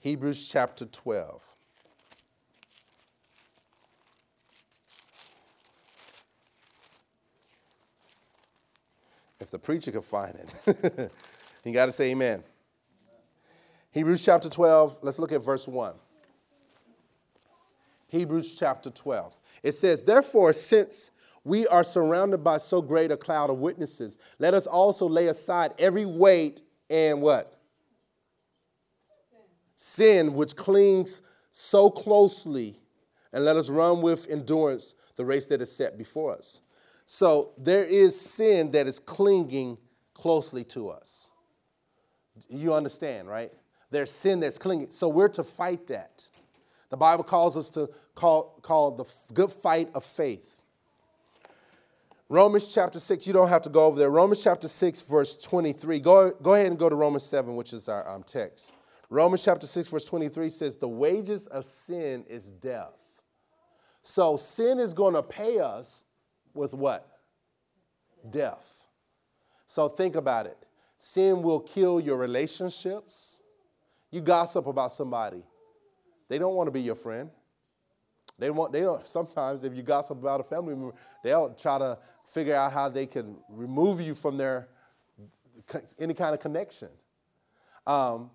Hebrews 0.03 0.49
chapter 0.51 0.85
12. 0.85 1.57
If 9.39 9.53
the 9.53 9.61
preacher 9.61 9.93
could 9.93 10.05
find 10.05 10.35
it, 10.35 11.13
you 11.65 11.73
got 11.73 11.87
to 11.87 11.93
say 11.93 12.11
amen. 12.11 12.43
Hebrews 13.93 14.25
chapter 14.25 14.49
12, 14.49 14.99
let's 15.03 15.21
look 15.21 15.31
at 15.31 15.45
verse 15.45 15.69
1. 15.69 15.95
Hebrews 18.09 18.57
chapter 18.57 18.91
12. 18.91 19.39
It 19.63 19.73
says, 19.73 20.03
Therefore, 20.03 20.53
since 20.53 21.13
we 21.45 21.69
are 21.69 21.85
surrounded 21.85 22.39
by 22.39 22.59
so 22.59 22.83
great 22.83 23.13
a 23.13 23.17
cloud 23.17 23.51
of 23.51 23.59
witnesses, 23.59 24.19
let 24.41 24.53
us 24.53 24.67
also 24.67 25.09
lay 25.09 25.29
aside 25.29 25.75
every 25.79 26.07
weight 26.07 26.63
and 26.91 27.23
what? 27.23 27.62
Sin, 29.85 30.35
which 30.35 30.55
clings 30.55 31.23
so 31.51 31.91
closely, 31.91 32.79
and 33.33 33.45
let 33.45 33.57
us 33.57 33.69
run 33.69 34.01
with 34.01 34.31
endurance 34.31 34.95
the 35.17 35.25
race 35.25 35.49
that 35.49 35.61
is 35.61 35.75
set 35.75 35.99
before 35.99 36.33
us. 36.33 36.61
So 37.05 37.51
there 37.59 37.85
is 37.85 38.19
sin 38.19 38.71
that 38.71 38.87
is 38.87 39.01
clinging 39.01 39.77
closely 40.15 40.63
to 40.67 40.89
us. 40.89 41.31
You 42.49 42.73
understand, 42.73 43.29
right? 43.29 43.53
There's 43.91 44.13
sin 44.13 44.39
that's 44.39 44.57
clinging. 44.57 44.91
So 44.91 45.09
we're 45.09 45.29
to 45.31 45.43
fight 45.43 45.89
that. 45.89 46.29
The 46.91 46.97
Bible 46.97 47.25
calls 47.25 47.57
us 47.57 47.69
to 47.71 47.91
call, 48.15 48.61
call 48.63 48.93
the 48.93 49.05
good 49.35 49.51
fight 49.51 49.91
of 49.97 50.05
faith. 50.05 50.61
Romans 52.29 52.73
chapter 52.73 53.01
6, 53.01 53.27
you 53.27 53.33
don't 53.33 53.49
have 53.49 53.63
to 53.63 53.69
go 53.69 53.87
over 53.87 53.99
there. 53.99 54.11
Romans 54.11 54.45
chapter 54.45 54.69
6, 54.69 55.01
verse 55.01 55.37
23. 55.39 55.99
Go, 55.99 56.31
go 56.41 56.55
ahead 56.55 56.69
and 56.69 56.79
go 56.79 56.89
to 56.89 56.95
Romans 56.95 57.25
7, 57.25 57.57
which 57.57 57.73
is 57.73 57.89
our 57.89 58.09
um, 58.09 58.23
text. 58.23 58.73
Romans 59.13 59.45
chapter 59.45 59.67
6, 59.67 59.89
verse 59.89 60.05
23 60.07 60.49
says, 60.49 60.77
The 60.77 60.89
wages 60.89 61.47
of 61.49 61.67
sin 61.67 62.25
is 62.31 62.47
death. 62.47 62.97
So 64.01 64.39
sin 64.39 64.79
is 64.79 64.95
going 64.95 65.13
to 65.13 65.23
pay 65.23 65.59
us 65.59 66.05
with 66.55 66.73
what? 66.73 67.07
Death. 68.31 68.87
So 69.67 69.91
think 69.91 70.17
about 70.17 70.47
it. 70.47 70.57
Sin 70.97 71.43
will 71.43 71.61
kill 71.61 72.01
your 72.01 72.17
relationships, 72.17 73.39
you 74.11 74.23
gossip 74.23 74.67
about 74.67 74.93
somebody. 74.93 75.43
They 76.31 76.39
don't 76.39 76.55
want 76.55 76.69
to 76.69 76.73
be 76.73 76.81
your 76.81 76.95
friend. 76.95 77.29
They 78.39 78.49
want 78.49 78.73
they 78.73 78.81
don't 78.81 79.07
sometimes 79.07 79.63
if 79.63 79.75
you 79.75 79.83
gossip 79.83 80.21
about 80.21 80.41
a 80.41 80.45
family 80.45 80.75
member, 80.75 80.95
they'll 81.23 81.51
try 81.51 81.79
to 81.79 81.99
figure 82.31 82.55
out 82.55 82.73
how 82.73 82.89
they 82.89 83.05
can 83.05 83.37
remove 83.51 84.01
you 84.01 84.15
from 84.15 84.39
their 84.39 84.69
any 85.99 86.15
kind 86.15 86.33
of 86.33 86.41
connection. 86.41 86.89
Um, 87.87 88.31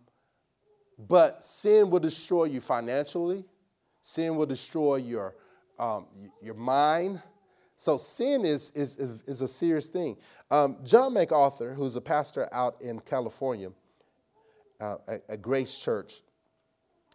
but 0.97 1.43
sin 1.43 1.89
will 1.89 1.99
destroy 1.99 2.45
you 2.45 2.61
financially. 2.61 3.45
Sin 4.01 4.35
will 4.35 4.45
destroy 4.45 4.97
your 4.97 5.35
um, 5.79 6.07
your 6.41 6.55
mind. 6.55 7.21
So 7.75 7.97
sin 7.97 8.43
is, 8.43 8.71
is, 8.71 8.95
is, 8.95 9.21
is 9.27 9.41
a 9.41 9.47
serious 9.47 9.87
thing. 9.87 10.17
Um, 10.49 10.77
John 10.83 11.13
MacArthur, 11.13 11.73
who's 11.73 11.95
a 11.95 12.01
pastor 12.01 12.49
out 12.51 12.81
in 12.81 12.99
California, 12.99 13.69
uh, 14.79 14.97
at, 15.29 15.41
Grace 15.41 15.79
Church, 15.79 16.21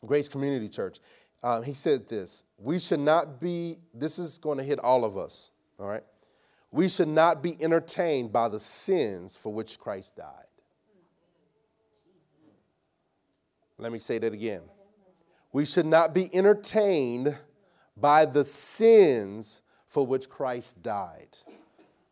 Grace 0.07 0.29
Community 0.29 0.69
Church, 0.69 1.01
um, 1.43 1.65
he 1.65 1.73
said 1.73 2.09
this 2.09 2.45
We 2.59 2.79
should 2.79 3.01
not 3.01 3.41
be, 3.41 3.79
this 3.93 4.19
is 4.19 4.39
going 4.39 4.59
to 4.59 4.65
hit 4.65 4.79
all 4.79 5.05
of 5.05 5.17
us, 5.17 5.51
all 5.79 5.89
right? 5.89 6.05
We 6.71 6.89
should 6.89 7.09
not 7.09 7.43
be 7.43 7.61
entertained 7.63 8.33
by 8.33 8.49
the 8.49 8.61
sins 8.61 9.37
for 9.37 9.53
which 9.53 9.79
Christ 9.79 10.17
died. 10.17 10.47
Let 13.83 13.91
me 13.91 13.99
say 13.99 14.19
that 14.19 14.33
again. 14.33 14.61
We 15.53 15.65
should 15.65 15.87
not 15.87 16.15
be 16.15 16.33
entertained 16.33 17.37
by 17.97 18.27
the 18.27 18.45
sins 18.45 19.61
for 19.89 20.07
which 20.07 20.29
Christ 20.29 20.81
died. 20.85 21.37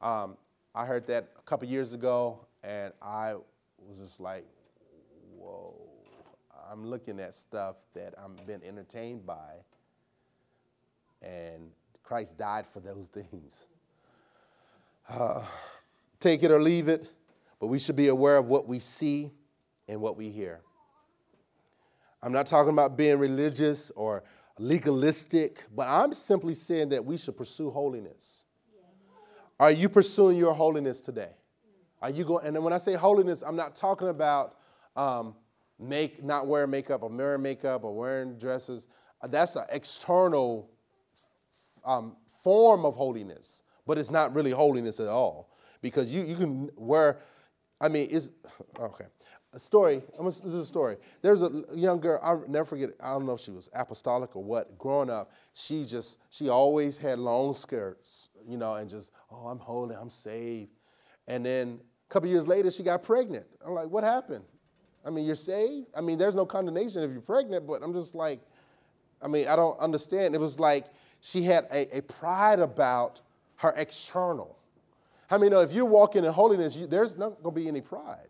Um, 0.03 0.37
I 0.75 0.85
heard 0.85 1.07
that 1.07 1.29
a 1.39 1.43
couple 1.43 1.69
years 1.69 1.93
ago, 1.93 2.45
and 2.65 2.93
I 3.01 3.35
was 3.79 4.01
just 4.01 4.19
like, 4.19 4.45
whoa, 5.39 5.77
I'm 6.69 6.85
looking 6.85 7.21
at 7.21 7.37
stuff 7.37 7.77
that 7.95 8.15
I'm 8.19 8.35
been 8.49 8.65
entertained 8.65 9.25
by, 9.25 9.55
and 11.23 11.71
Christ 12.03 12.37
died 12.37 12.67
for 12.67 12.81
those 12.81 13.07
things. 13.15 13.69
Uh, 15.09 15.45
take 16.19 16.43
it 16.43 16.51
or 16.51 16.61
leave 16.61 16.89
it, 16.89 17.13
but 17.61 17.69
we 17.69 17.79
should 17.79 17.97
be 17.97 18.09
aware 18.09 18.39
of 18.39 18.49
what 18.49 18.67
we 18.67 18.81
see 18.81 19.31
and 19.87 20.01
what 20.01 20.17
we 20.17 20.31
hear. 20.31 20.63
I'm 22.23 22.33
not 22.33 22.47
talking 22.47 22.73
about 22.73 22.97
being 22.97 23.19
religious 23.19 23.91
or 23.97 24.23
legalistic, 24.59 25.65
but 25.75 25.89
I'm 25.89 26.13
simply 26.15 26.55
saying 26.55 26.91
that 26.91 27.05
we 27.05 27.17
should 27.17 27.37
pursue 27.37 27.71
holiness. 27.71 28.45
Are 29.59 29.71
you 29.71 29.89
pursuing 29.89 30.39
your 30.39 30.55
holiness 30.55 31.01
today? 31.01 31.31
Are 32.03 32.11
you 32.11 32.25
going? 32.25 32.47
And 32.47 32.65
when 32.65 32.73
I 32.73 32.79
say 32.79 32.95
holiness, 32.95 33.43
I'm 33.43 33.57
not 33.57 33.75
talking 33.75 34.09
about 34.09 34.57
um, 34.97 35.35
make 35.79 36.23
not 36.23 36.47
wearing 36.47 36.71
makeup 36.71 37.03
or 37.03 37.11
wearing 37.11 37.43
makeup 37.43 37.85
or 37.85 37.95
wearing 37.95 38.37
dresses. 38.37 38.87
That's 39.29 39.57
an 39.57 39.65
external 39.71 40.71
um, 41.85 42.17
form 42.29 42.85
of 42.87 42.95
holiness, 42.95 43.63
but 43.87 43.99
it's 43.99 44.11
not 44.11 44.35
really 44.35 44.51
holiness 44.51 44.99
at 44.99 45.09
all 45.09 45.51
because 45.83 46.11
you, 46.11 46.23
you 46.23 46.37
can 46.37 46.71
wear. 46.77 47.19
I 47.81 47.89
mean, 47.89 48.09
it's 48.11 48.31
okay. 48.79 49.07
A 49.53 49.59
story. 49.59 50.01
This 50.23 50.45
is 50.45 50.55
a 50.55 50.65
story. 50.65 50.97
There's 51.23 51.43
a 51.43 51.65
young 51.75 51.99
girl. 51.99 52.21
I'll 52.23 52.45
never 52.47 52.65
forget. 52.65 52.91
I 53.03 53.13
don't 53.13 53.27
know 53.27 53.33
if 53.33 53.41
she 53.41 53.51
was 53.51 53.69
apostolic 53.75 54.37
or 54.37 54.45
what. 54.45 54.79
Growing 54.79 55.11
up, 55.11 55.33
she 55.55 55.85
just 55.85 56.19
she 56.31 56.49
always 56.49 56.99
had 56.99 57.19
long 57.19 57.53
skirts, 57.53 58.29
you 58.47 58.57
know, 58.57 58.75
and 58.75 58.89
just 58.89 59.11
oh, 59.33 59.49
I'm 59.49 59.59
holy, 59.59 59.97
I'm 59.97 60.09
saved. 60.09 60.71
And 61.27 61.45
then 61.45 61.81
a 62.09 62.13
couple 62.13 62.29
years 62.29 62.47
later, 62.47 62.71
she 62.71 62.85
got 62.85 63.03
pregnant. 63.03 63.45
I'm 63.67 63.75
like, 63.75 63.89
what 63.89 64.05
happened? 64.05 64.45
I 65.05 65.11
mean, 65.11 65.27
you're 65.27 65.35
saved. 65.35 65.89
I 65.97 66.01
mean, 66.01 66.17
there's 66.17 66.37
no 66.37 66.47
condemnation 66.47 67.03
if 67.03 67.11
you're 67.11 67.21
pregnant, 67.21 67.67
but 67.67 67.83
I'm 67.83 67.93
just 67.93 68.15
like, 68.15 68.41
I 69.21 69.27
mean, 69.27 69.49
I 69.49 69.57
don't 69.57 69.79
understand. 69.81 70.37
It 70.37 70.41
was 70.41 70.61
like 70.61 70.85
she 71.23 71.43
had 71.43 71.67
a, 71.73 71.99
a 71.99 72.03
pride 72.03 72.61
about 72.61 73.21
her 73.57 73.75
external. 73.77 74.57
I 75.29 75.39
mean, 75.39 75.53
if 75.53 75.73
you're 75.73 75.85
walking 75.85 76.25
in 76.25 76.33
holiness, 76.33 76.77
you, 76.77 76.87
there's 76.87 77.19
not 77.19 77.43
going 77.43 77.55
to 77.55 77.61
be 77.61 77.67
any 77.67 77.81
pride 77.81 78.30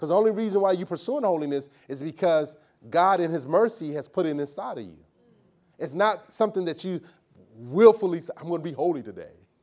Because 0.00 0.08
the 0.08 0.16
only 0.16 0.30
reason 0.30 0.62
why 0.62 0.72
you're 0.72 0.86
pursuing 0.86 1.24
holiness 1.24 1.68
is 1.86 2.00
because 2.00 2.56
God 2.88 3.20
in 3.20 3.30
his 3.30 3.46
mercy 3.46 3.92
has 3.92 4.08
put 4.08 4.24
it 4.24 4.30
inside 4.30 4.78
of 4.78 4.84
you. 4.84 4.96
It's 5.78 5.92
not 5.92 6.32
something 6.32 6.64
that 6.64 6.82
you 6.84 7.02
willfully 7.54 8.20
say, 8.20 8.32
I'm 8.38 8.48
going 8.48 8.62
to 8.62 8.64
be 8.64 8.72
holy 8.72 9.02
today. 9.02 9.32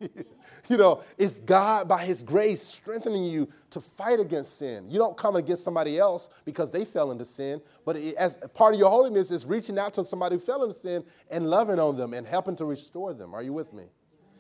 you 0.70 0.78
know, 0.78 1.02
it's 1.18 1.40
God 1.40 1.88
by 1.88 2.06
His 2.06 2.22
grace 2.22 2.62
strengthening 2.62 3.24
you 3.24 3.50
to 3.72 3.82
fight 3.82 4.20
against 4.20 4.60
sin. 4.60 4.92
You 4.92 5.00
don't 5.00 5.18
come 5.18 5.38
against 5.38 5.64
somebody 5.64 5.98
else 5.98 6.30
because 6.46 6.70
they 6.70 6.86
fell 6.86 7.12
into 7.12 7.26
sin, 7.26 7.60
but 7.84 7.96
it, 7.96 8.14
as 8.14 8.38
part 8.54 8.76
of 8.76 8.80
your 8.80 8.92
holiness 8.92 9.32
is 9.32 9.44
reaching 9.44 9.80
out 9.80 9.94
to 9.94 10.06
somebody 10.06 10.36
who 10.36 10.40
fell 10.40 10.62
into 10.62 10.76
sin 10.76 11.04
and 11.32 11.50
loving 11.50 11.80
on 11.80 11.98
them 11.98 12.14
and 12.14 12.28
helping 12.28 12.56
to 12.58 12.66
restore 12.66 13.16
them. 13.16 13.34
Are 13.34 13.42
you 13.42 13.54
with 13.54 13.74
me? 13.74 13.86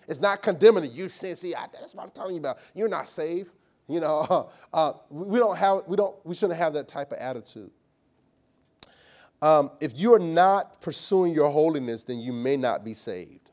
It's 0.07 0.21
not 0.21 0.43
condemning 0.43 0.91
you 0.91 1.09
sin. 1.09 1.35
See, 1.35 1.55
I, 1.55 1.65
that's 1.73 1.95
what 1.95 2.03
I'm 2.03 2.11
telling 2.11 2.35
you 2.35 2.39
about. 2.39 2.59
You're 2.75 2.87
not 2.87 3.07
saved. 3.07 3.49
You 3.87 3.99
know, 3.99 4.49
uh, 4.73 4.93
we 5.09 5.39
don't 5.39 5.57
have, 5.57 5.83
we 5.87 5.95
don't, 5.95 6.15
we 6.25 6.35
shouldn't 6.35 6.59
have 6.59 6.73
that 6.73 6.87
type 6.87 7.11
of 7.11 7.17
attitude. 7.19 7.71
Um, 9.41 9.71
if 9.79 9.97
you 9.97 10.13
are 10.13 10.19
not 10.19 10.81
pursuing 10.81 11.33
your 11.33 11.49
holiness, 11.49 12.03
then 12.03 12.19
you 12.19 12.33
may 12.33 12.57
not 12.57 12.83
be 12.83 12.93
saved. 12.93 13.51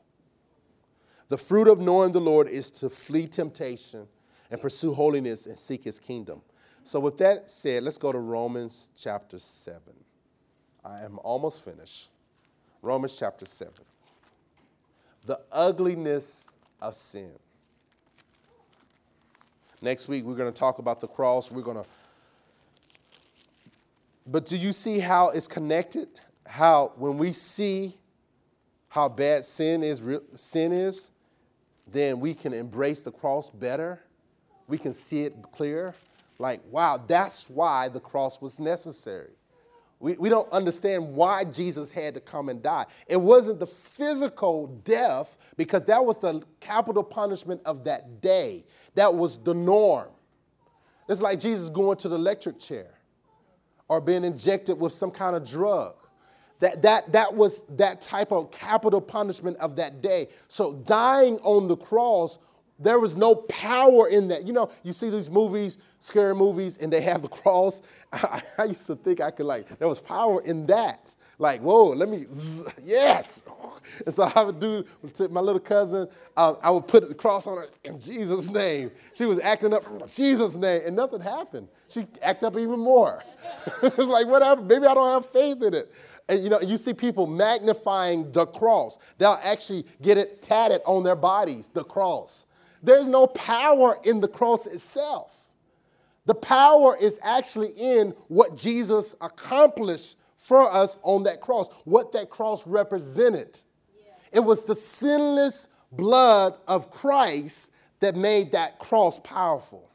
The 1.29 1.37
fruit 1.37 1.67
of 1.67 1.79
knowing 1.79 2.11
the 2.11 2.21
Lord 2.21 2.47
is 2.47 2.71
to 2.71 2.89
flee 2.89 3.27
temptation 3.27 4.07
and 4.51 4.61
pursue 4.61 4.93
holiness 4.93 5.45
and 5.45 5.57
seek 5.57 5.83
his 5.83 5.99
kingdom. 5.99 6.41
So, 6.83 6.99
with 6.99 7.17
that 7.17 7.49
said, 7.49 7.83
let's 7.83 7.97
go 7.97 8.11
to 8.11 8.19
Romans 8.19 8.89
chapter 8.99 9.39
7. 9.39 9.81
I 10.83 11.01
am 11.01 11.19
almost 11.23 11.65
finished. 11.65 12.09
Romans 12.83 13.17
chapter 13.17 13.45
7. 13.45 13.73
The 15.25 15.39
ugliness 15.51 16.57
of 16.79 16.93
sin. 16.95 17.31
Next 19.81 20.07
week, 20.07 20.23
we're 20.23 20.35
going 20.35 20.51
to 20.51 20.57
talk 20.57 20.79
about 20.79 21.01
the 21.01 21.07
cross. 21.07 21.51
We're 21.51 21.61
going 21.61 21.77
to. 21.77 21.85
But 24.27 24.45
do 24.45 24.55
you 24.55 24.73
see 24.73 24.99
how 24.99 25.29
it's 25.29 25.47
connected? 25.47 26.07
How, 26.47 26.93
when 26.97 27.17
we 27.17 27.31
see 27.31 27.93
how 28.89 29.09
bad 29.09 29.45
sin 29.45 29.83
is, 29.83 30.01
sin 30.35 30.71
is, 30.71 31.11
then 31.87 32.19
we 32.19 32.33
can 32.33 32.53
embrace 32.53 33.01
the 33.01 33.11
cross 33.11 33.49
better. 33.49 33.99
We 34.67 34.77
can 34.77 34.93
see 34.93 35.23
it 35.23 35.35
clear. 35.51 35.93
Like, 36.39 36.61
wow, 36.71 37.03
that's 37.05 37.49
why 37.49 37.89
the 37.89 37.99
cross 37.99 38.41
was 38.41 38.59
necessary. 38.59 39.31
We, 39.99 40.13
we 40.15 40.29
don't 40.29 40.51
understand 40.51 41.15
why 41.15 41.45
Jesus 41.45 41.89
had 41.89 42.13
to 42.15 42.19
come 42.19 42.49
and 42.49 42.61
die. 42.61 42.85
It 43.07 43.19
wasn't 43.19 43.59
the 43.59 43.67
physical 43.67 44.67
death, 44.83 45.37
because 45.57 45.85
that 45.85 46.03
was 46.03 46.19
the 46.19 46.43
capital 46.59 47.03
punishment 47.03 47.61
of 47.65 47.85
that 47.85 48.21
day. 48.21 48.65
That 48.95 49.13
was 49.13 49.37
the 49.37 49.53
norm. 49.53 50.09
It's 51.07 51.21
like 51.21 51.39
Jesus 51.39 51.69
going 51.69 51.97
to 51.97 52.09
the 52.09 52.15
electric 52.15 52.59
chair 52.59 52.91
or 53.87 54.01
being 54.01 54.23
injected 54.23 54.79
with 54.79 54.93
some 54.93 55.11
kind 55.11 55.35
of 55.35 55.47
drug. 55.47 55.95
That, 56.59 56.81
that, 56.81 57.11
that 57.11 57.33
was 57.33 57.63
that 57.77 58.01
type 58.01 58.31
of 58.31 58.49
capital 58.49 59.01
punishment 59.01 59.57
of 59.57 59.75
that 59.75 60.01
day. 60.01 60.29
So 60.47 60.73
dying 60.85 61.37
on 61.39 61.67
the 61.67 61.75
cross, 61.75 62.37
there 62.79 62.99
was 62.99 63.15
no 63.15 63.35
power 63.35 64.07
in 64.09 64.27
that. 64.29 64.45
You 64.45 64.53
know, 64.53 64.69
you 64.83 64.93
see 64.93 65.09
these 65.09 65.29
movies, 65.29 65.77
scary 65.99 66.35
movies, 66.35 66.77
and 66.77 66.91
they 66.91 67.01
have 67.01 67.21
the 67.21 67.27
cross. 67.27 67.81
I, 68.13 68.41
I 68.57 68.63
used 68.65 68.87
to 68.87 68.95
think 68.95 69.21
I 69.21 69.31
could 69.31 69.45
like, 69.45 69.67
there 69.79 69.87
was 69.87 69.99
power 69.99 70.41
in 70.41 70.65
that. 70.67 71.15
Like, 71.37 71.61
whoa, 71.61 71.89
let 71.89 72.07
me, 72.07 72.25
zzz, 72.31 72.63
yes. 72.83 73.43
And 74.05 74.15
so 74.15 74.31
I 74.35 74.43
would 74.43 74.59
do, 74.59 74.85
to 75.15 75.27
my 75.29 75.41
little 75.41 75.59
cousin, 75.59 76.07
uh, 76.37 76.55
I 76.61 76.69
would 76.69 76.87
put 76.87 77.07
the 77.07 77.13
cross 77.13 77.45
on 77.45 77.57
her 77.57 77.67
in 77.83 77.99
Jesus' 77.99 78.49
name. 78.49 78.91
She 79.13 79.25
was 79.25 79.39
acting 79.41 79.73
up 79.73 79.85
in 79.87 80.01
Jesus' 80.07 80.55
name, 80.55 80.83
and 80.85 80.95
nothing 80.95 81.21
happened. 81.21 81.67
She 81.87 82.07
acted 82.21 82.47
up 82.47 82.57
even 82.57 82.79
more. 82.79 83.23
it's 83.83 83.97
like, 83.97 84.27
whatever, 84.27 84.61
maybe 84.61 84.87
I 84.87 84.93
don't 84.93 85.09
have 85.09 85.29
faith 85.29 85.61
in 85.61 85.73
it. 85.73 85.91
And 86.27 86.43
you 86.43 86.49
know, 86.49 86.59
you 86.61 86.77
see 86.77 86.93
people 86.93 87.27
magnifying 87.27 88.31
the 88.31 88.45
cross. 88.47 88.97
They'll 89.17 89.39
actually 89.43 89.85
get 90.01 90.17
it 90.17 90.41
tatted 90.41 90.81
on 90.85 91.03
their 91.03 91.15
bodies, 91.15 91.69
the 91.69 91.83
cross. 91.83 92.44
There's 92.85 93.07
no 93.07 93.27
power 93.27 93.97
in 94.03 94.21
the 94.21 94.27
cross 94.27 94.67
itself. 94.67 95.37
The 96.25 96.35
power 96.35 96.97
is 96.97 97.19
actually 97.21 97.69
in 97.69 98.13
what 98.27 98.55
Jesus 98.55 99.15
accomplished 99.21 100.17
for 100.37 100.71
us 100.71 100.97
on 101.01 101.23
that 101.23 101.41
cross, 101.41 101.67
what 101.83 102.11
that 102.13 102.29
cross 102.29 102.65
represented. 102.67 103.57
It 104.31 104.39
was 104.39 104.65
the 104.65 104.75
sinless 104.75 105.67
blood 105.91 106.55
of 106.67 106.91
Christ 106.91 107.71
that 107.99 108.15
made 108.15 108.51
that 108.51 108.79
cross 108.79 109.19
powerful. 109.19 109.89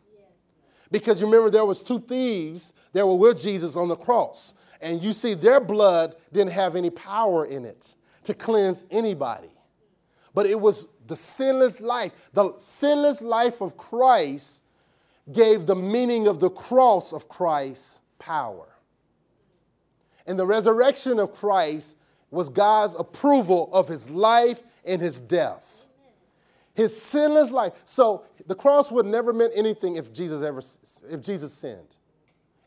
Because 0.91 1.21
you 1.21 1.27
remember 1.27 1.51
there 1.51 1.65
was 1.65 1.83
two 1.83 2.01
thieves 2.01 2.73
that 2.93 3.07
were 3.07 3.15
with 3.15 3.41
Jesus 3.41 3.77
on 3.77 3.89
the 3.89 3.97
cross 3.97 4.55
and 4.81 5.03
you 5.03 5.13
see 5.13 5.35
their 5.35 5.61
blood 5.61 6.17
didn't 6.33 6.53
have 6.53 6.75
any 6.75 6.91
power 6.91 7.45
in 7.45 7.65
it 7.65 7.95
to 8.25 8.35
cleanse 8.35 8.85
anybody. 8.91 9.51
But 10.35 10.47
it 10.47 10.61
was 10.61 10.87
the 11.11 11.17
sinless 11.17 11.81
life, 11.81 12.31
the 12.33 12.55
sinless 12.57 13.21
life 13.21 13.61
of 13.61 13.77
Christ 13.77 14.63
gave 15.31 15.67
the 15.67 15.77
meaning 15.77 16.27
of 16.27 16.41
the 16.41 16.49
cross 16.49 17.13
of 17.13 17.29
Christ 17.29 18.01
power. 18.19 18.69
And 20.27 20.39
the 20.39 20.47
resurrection 20.47 21.19
of 21.19 21.35
Christ 21.35 21.97
was 22.31 22.49
God's 22.49 22.95
approval 22.95 23.69
of 23.73 23.89
his 23.89 24.09
life 24.09 24.63
and 24.85 25.03
his 25.03 25.21
death. 25.21 25.89
His 26.75 27.01
sinless 27.01 27.51
life. 27.51 27.73
So 27.85 28.25
the 28.47 28.55
cross 28.55 28.93
would 28.93 29.05
never 29.05 29.33
meant 29.33 29.53
anything 29.57 29.97
if 29.97 30.13
Jesus 30.13 30.43
ever 30.43 30.63
if 31.13 31.21
Jesus 31.21 31.53
sinned. 31.53 31.97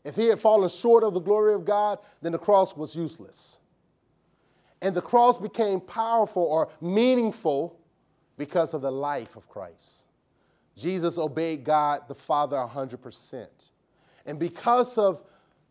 If 0.04 0.16
he 0.16 0.26
had 0.26 0.38
fallen 0.38 0.68
short 0.68 1.02
of 1.02 1.14
the 1.14 1.20
glory 1.20 1.54
of 1.54 1.64
God, 1.64 1.98
then 2.20 2.32
the 2.32 2.38
cross 2.38 2.76
was 2.76 2.94
useless. 2.94 3.58
And 4.82 4.94
the 4.94 5.00
cross 5.00 5.38
became 5.38 5.80
powerful 5.80 6.42
or 6.42 6.68
meaningful 6.82 7.80
because 8.36 8.74
of 8.74 8.82
the 8.82 8.90
life 8.90 9.36
of 9.36 9.48
Christ. 9.48 10.04
Jesus 10.76 11.18
obeyed 11.18 11.64
God 11.64 12.02
the 12.08 12.14
Father 12.14 12.56
100%. 12.56 13.48
And 14.26 14.38
because 14.38 14.98
of 14.98 15.22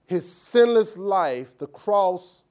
his 0.05 0.29
sinless 0.29 0.97
life, 0.97 1.57
the 1.57 1.67
cross 1.67 2.43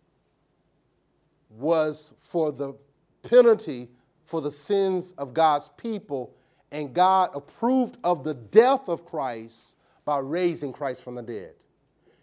was 1.50 2.14
for 2.22 2.52
the 2.52 2.74
penalty 3.22 3.88
for 4.24 4.40
the 4.40 4.50
sins 4.50 5.12
of 5.12 5.34
God's 5.34 5.68
people, 5.76 6.34
and 6.70 6.94
God 6.94 7.30
approved 7.34 7.98
of 8.02 8.24
the 8.24 8.32
death 8.32 8.88
of 8.88 9.04
Christ 9.04 9.76
by 10.06 10.18
raising 10.20 10.72
Christ 10.72 11.04
from 11.04 11.16
the 11.16 11.22
dead. 11.22 11.54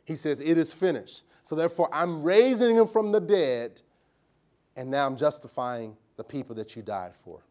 He 0.06 0.16
says, 0.16 0.40
It 0.40 0.58
is 0.58 0.74
finished. 0.74 1.24
So 1.44 1.56
therefore, 1.56 1.88
I'm 1.94 2.24
raising 2.24 2.76
him 2.76 2.88
from 2.88 3.12
the 3.12 3.20
dead, 3.20 3.82
and 4.76 4.90
now 4.90 5.06
I'm 5.06 5.16
justifying 5.16 5.96
the 6.18 6.24
people 6.24 6.56
that 6.56 6.76
you 6.76 6.82
died 6.82 7.14
for. 7.14 7.42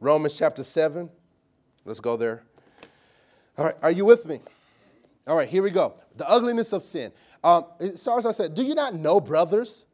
Romans 0.00 0.36
chapter 0.36 0.62
7. 0.62 1.10
Let's 1.84 2.00
go 2.00 2.16
there. 2.16 2.42
All 3.56 3.64
right, 3.64 3.74
are 3.82 3.90
you 3.90 4.04
with 4.04 4.26
me? 4.26 4.40
All 5.26 5.36
right, 5.36 5.48
here 5.48 5.62
we 5.62 5.70
go. 5.70 5.94
The 6.16 6.28
ugliness 6.28 6.72
of 6.72 6.82
sin. 6.82 7.12
Um, 7.42 7.64
so 7.96 8.16
as 8.16 8.24
I 8.24 8.32
said, 8.32 8.54
do 8.54 8.62
you 8.62 8.74
not 8.74 8.94
know, 8.94 9.20
brothers? 9.20 9.86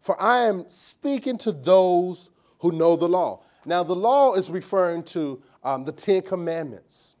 For 0.00 0.20
I 0.20 0.44
am 0.44 0.64
speaking 0.68 1.36
to 1.38 1.52
those 1.52 2.30
who 2.60 2.72
know 2.72 2.96
the 2.96 3.08
law. 3.08 3.42
Now, 3.66 3.82
the 3.82 3.94
law 3.94 4.34
is 4.34 4.50
referring 4.50 5.02
to 5.04 5.42
um, 5.62 5.84
the 5.84 5.92
Ten 5.92 6.22
Commandments. 6.22 7.16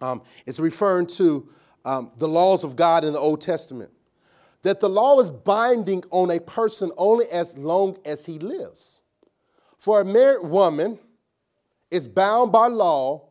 Um, 0.00 0.22
it's 0.46 0.60
referring 0.60 1.06
to 1.08 1.48
um, 1.84 2.12
the 2.18 2.28
laws 2.28 2.62
of 2.62 2.76
God 2.76 3.04
in 3.04 3.12
the 3.12 3.18
Old 3.18 3.40
Testament. 3.40 3.90
That 4.62 4.78
the 4.78 4.88
law 4.88 5.18
is 5.18 5.30
binding 5.30 6.04
on 6.10 6.30
a 6.30 6.38
person 6.38 6.92
only 6.96 7.26
as 7.28 7.58
long 7.58 7.96
as 8.04 8.24
he 8.26 8.38
lives. 8.38 9.00
For 9.78 10.00
a 10.00 10.04
married 10.04 10.44
woman 10.44 10.98
is 11.90 12.08
bound 12.08 12.52
by 12.52 12.68
law 12.68 13.28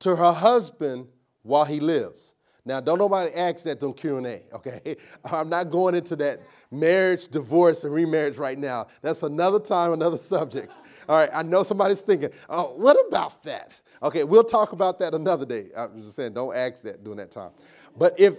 to 0.00 0.16
her 0.16 0.32
husband 0.32 1.06
while 1.42 1.64
he 1.64 1.80
lives. 1.80 2.34
Now, 2.64 2.80
don't 2.80 2.98
nobody 2.98 3.32
ask 3.34 3.64
that 3.64 3.82
on 3.82 3.94
Q&A, 3.94 4.42
okay? 4.52 4.96
I'm 5.24 5.48
not 5.48 5.70
going 5.70 5.94
into 5.94 6.14
that 6.16 6.40
marriage, 6.70 7.28
divorce, 7.28 7.84
and 7.84 7.94
remarriage 7.94 8.36
right 8.36 8.58
now. 8.58 8.86
That's 9.02 9.22
another 9.22 9.58
time, 9.58 9.92
another 9.92 10.18
subject. 10.18 10.72
All 11.08 11.16
right, 11.16 11.30
I 11.34 11.42
know 11.42 11.62
somebody's 11.62 12.02
thinking, 12.02 12.30
oh, 12.48 12.74
what 12.76 12.96
about 13.08 13.42
that? 13.44 13.80
Okay, 14.02 14.24
we'll 14.24 14.44
talk 14.44 14.72
about 14.72 14.98
that 15.00 15.14
another 15.14 15.46
day. 15.46 15.70
I'm 15.76 16.00
just 16.02 16.16
saying, 16.16 16.34
don't 16.34 16.54
ask 16.54 16.82
that 16.84 17.02
during 17.02 17.18
that 17.18 17.30
time. 17.30 17.50
But 17.96 18.18
if, 18.20 18.38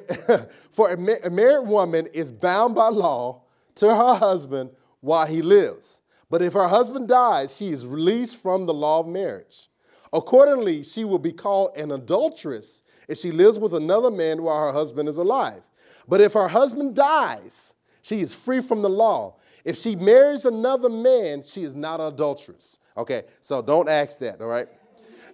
for 0.72 0.92
a, 0.92 1.28
a 1.28 1.30
married 1.30 1.68
woman 1.68 2.08
is 2.14 2.32
bound 2.32 2.76
by 2.76 2.88
law 2.90 3.44
to 3.76 3.94
her 3.94 4.16
husband 4.16 4.70
while 5.02 5.26
he 5.26 5.42
lives. 5.42 6.01
But 6.32 6.42
if 6.42 6.54
her 6.54 6.70
husband 6.70 7.10
dies, 7.10 7.56
she 7.58 7.68
is 7.68 7.86
released 7.86 8.38
from 8.38 8.66
the 8.66 8.74
law 8.74 9.02
of 9.02 9.08
marriage. 9.08 9.70
Accordingly, 10.14 10.82
she 10.82 11.04
will 11.04 11.20
be 11.20 11.34
called 11.34 11.76
an 11.76 11.92
adulteress 11.92 12.82
if 13.10 13.18
she 13.18 13.32
lives 13.32 13.60
with 13.60 13.74
another 13.74 14.10
man 14.10 14.42
while 14.42 14.66
her 14.66 14.72
husband 14.72 15.10
is 15.10 15.18
alive. 15.18 15.62
But 16.08 16.22
if 16.22 16.34
her 16.34 16.48
husband 16.48 16.96
dies, 16.96 17.74
she 18.02 18.22
is 18.22 18.34
free 18.34 18.62
from 18.62 18.82
the 18.82 18.90
law. 18.90 19.36
If 19.66 19.78
she 19.78 19.96
marries 19.98 20.46
another 20.46 20.90
man, 20.90 21.44
she 21.44 21.64
is 21.64 21.76
not 21.76 22.00
an 22.00 22.08
adulteress. 22.14 22.80
Okay, 22.98 23.24
so 23.42 23.62
don't 23.62 23.90
ask 23.90 24.20
that, 24.20 24.42
all 24.42 24.48
right? 24.48 24.68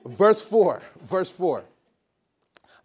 Verse 0.06 0.42
4, 0.42 0.82
verse 1.04 1.30
4. 1.30 1.64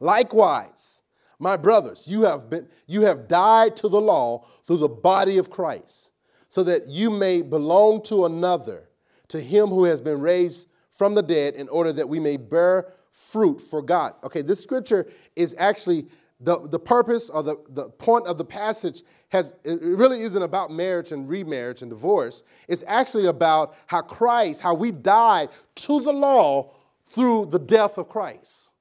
Likewise, 0.01 1.03
my 1.39 1.57
brothers, 1.57 2.07
you 2.07 2.23
have 2.23 2.49
been 2.49 2.69
you 2.87 3.03
have 3.03 3.27
died 3.27 3.75
to 3.77 3.89
the 3.89 4.01
law 4.01 4.45
through 4.65 4.79
the 4.79 4.89
body 4.89 5.39
of 5.39 5.51
Christ, 5.51 6.12
so 6.53 6.63
that 6.63 6.87
you 6.87 7.09
may 7.09 7.41
belong 7.41 8.03
to 8.03 8.27
another, 8.27 8.87
to 9.27 9.41
him 9.41 9.69
who 9.69 9.85
has 9.85 10.03
been 10.03 10.21
raised 10.21 10.69
from 10.91 11.15
the 11.15 11.23
dead, 11.23 11.55
in 11.55 11.67
order 11.71 11.95
that 11.95 12.07
we 12.07 12.21
may 12.21 12.37
bear 12.37 12.93
fruit 13.11 13.59
for 13.59 13.81
God. 13.81 14.13
Okay, 14.23 14.43
this 14.43 14.63
scripture 14.63 15.07
is 15.35 15.55
actually 15.57 16.09
the, 16.41 16.69
the 16.69 16.79
purpose 16.79 17.31
or 17.31 17.43
the, 17.43 17.57
the 17.71 17.89
point 17.89 18.27
of 18.27 18.37
the 18.37 18.45
passage 18.45 19.03
has 19.31 19.55
it 19.65 19.81
really 19.81 20.21
isn't 20.21 20.43
about 20.43 20.71
marriage 20.71 21.11
and 21.11 21.27
remarriage 21.27 21.81
and 21.81 21.91
divorce. 21.91 22.43
It's 22.69 22.85
actually 22.87 23.29
about 23.29 23.75
how 23.87 24.03
Christ, 24.03 24.61
how 24.61 24.75
we 24.75 24.93
died 24.93 25.49
to 25.77 26.01
the 26.03 26.13
law 26.13 26.75
through 27.03 27.47
the 27.47 27.61
death 27.61 27.97
of 27.97 28.11
Christ. 28.11 28.73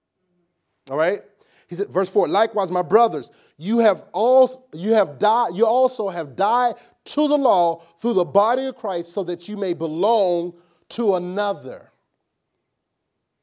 All 0.89 0.97
right? 0.97 1.21
He 1.69 1.75
said, 1.75 1.87
verse 1.87 2.09
4, 2.09 2.27
likewise, 2.27 2.69
my 2.69 2.81
brothers, 2.81 3.31
you 3.61 3.77
have 3.77 4.05
all 4.11 4.67
you 4.73 4.93
have 4.93 5.19
died, 5.19 5.49
you 5.53 5.67
also 5.67 6.09
have 6.09 6.35
died 6.35 6.73
to 7.05 7.27
the 7.27 7.37
law 7.37 7.83
through 7.99 8.13
the 8.13 8.25
body 8.25 8.65
of 8.65 8.75
Christ, 8.75 9.13
so 9.13 9.23
that 9.25 9.47
you 9.47 9.55
may 9.55 9.73
belong 9.73 10.53
to 10.89 11.15
another. 11.15 11.91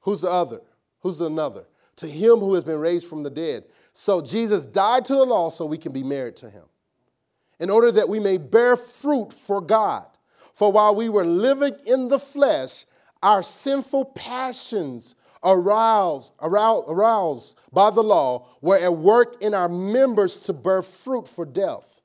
Who's 0.01 0.23
the 0.23 0.29
other? 0.29 0.61
Who's 1.01 1.19
the 1.19 1.27
another? 1.27 1.67
To 1.97 2.09
him 2.09 2.39
who 2.39 2.55
has 2.55 2.65
been 2.65 2.81
raised 2.81 3.07
from 3.07 3.23
the 3.23 3.31
dead. 3.31 3.65
So 3.93 4.21
Jesus 4.21 4.67
died 4.67 5.05
to 5.05 5.15
the 5.15 5.25
law 5.25 5.51
so 5.51 5.67
we 5.67 5.79
can 5.79 5.93
be 5.93 6.03
married 6.03 6.35
to 6.37 6.51
him, 6.51 6.65
in 7.61 7.71
order 7.71 7.93
that 7.93 8.09
we 8.09 8.19
may 8.19 8.39
bear 8.39 8.77
fruit 8.77 9.33
for 9.33 9.61
God. 9.61 10.07
For 10.53 10.73
while 10.73 10.97
we 10.97 11.09
were 11.09 11.25
living 11.25 11.77
in 11.87 12.09
the 12.09 12.19
flesh, 12.19 12.87
our 13.23 13.45
sinful 13.45 14.07
passions 14.07 15.15
aroused, 15.45 16.33
aroused, 16.41 16.87
aroused 16.89 17.59
by 17.73 17.91
the 17.91 18.03
law 18.03 18.49
were 18.61 18.79
at 18.79 18.95
work 18.95 19.43
in 19.43 19.55
our 19.55 19.69
members 19.69 20.39
to 20.41 20.53
bear 20.53 20.83
fruit 20.83 21.29
for 21.29 21.45
death. 21.45 22.01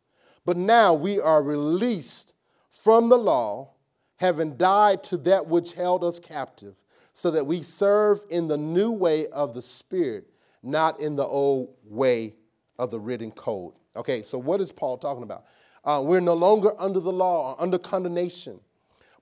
But 0.46 0.58
now 0.58 0.94
we 0.94 1.20
are 1.20 1.42
released 1.42 2.34
from 2.70 3.10
the 3.10 3.18
law, 3.18 3.72
having 4.18 4.58
died 4.58 5.04
to 5.04 5.18
that 5.18 5.48
which 5.48 5.74
held 5.74 6.04
us 6.04 6.20
captive, 6.20 6.76
so 7.14 7.32
that 7.32 7.46
we 7.46 7.62
serve 7.62 8.24
in 8.30 8.48
the 8.48 8.58
new 8.58 8.92
way 8.92 9.28
of 9.28 9.54
the 9.54 9.62
Spirit, 9.62 10.30
not 10.62 11.00
in 11.00 11.16
the 11.16 11.26
old 11.26 11.76
way 11.86 12.34
of 12.80 12.92
the 12.92 13.00
written 13.00 13.32
code. 13.32 13.74
Okay, 13.96 14.22
so 14.22 14.38
what 14.38 14.60
is 14.60 14.72
Paul 14.72 14.98
talking 14.98 15.24
about? 15.24 15.46
Uh, 15.86 16.02
we're 16.04 16.20
no 16.20 16.34
longer 16.34 16.74
under 16.80 17.00
the 17.00 17.14
law 17.14 17.52
or 17.52 17.62
under 17.62 17.78
condemnation, 17.78 18.60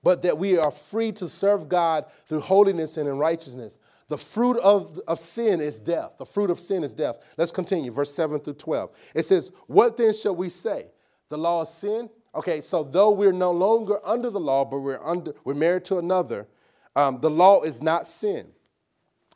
but 0.02 0.22
that 0.22 0.38
we 0.38 0.58
are 0.58 0.70
free 0.70 1.12
to 1.12 1.28
serve 1.28 1.68
God 1.68 2.06
through 2.26 2.40
holiness 2.40 2.96
and 2.96 3.08
in 3.08 3.18
righteousness. 3.18 3.78
The 4.12 4.18
fruit 4.18 4.58
of, 4.58 5.00
of 5.08 5.18
sin 5.18 5.62
is 5.62 5.80
death. 5.80 6.18
The 6.18 6.26
fruit 6.26 6.50
of 6.50 6.60
sin 6.60 6.84
is 6.84 6.92
death. 6.92 7.16
Let's 7.38 7.50
continue, 7.50 7.90
verse 7.90 8.12
7 8.14 8.40
through 8.40 8.52
12. 8.52 8.90
It 9.14 9.24
says, 9.24 9.50
What 9.68 9.96
then 9.96 10.12
shall 10.12 10.36
we 10.36 10.50
say? 10.50 10.88
The 11.30 11.38
law 11.38 11.62
is 11.62 11.70
sin? 11.70 12.10
Okay, 12.34 12.60
so 12.60 12.84
though 12.84 13.10
we're 13.10 13.32
no 13.32 13.50
longer 13.52 14.00
under 14.04 14.28
the 14.28 14.38
law, 14.38 14.66
but 14.66 14.80
we're, 14.80 15.02
under, 15.02 15.32
we're 15.44 15.54
married 15.54 15.86
to 15.86 15.96
another, 15.96 16.46
um, 16.94 17.20
the 17.22 17.30
law 17.30 17.62
is 17.62 17.82
not 17.82 18.06
sin. 18.06 18.48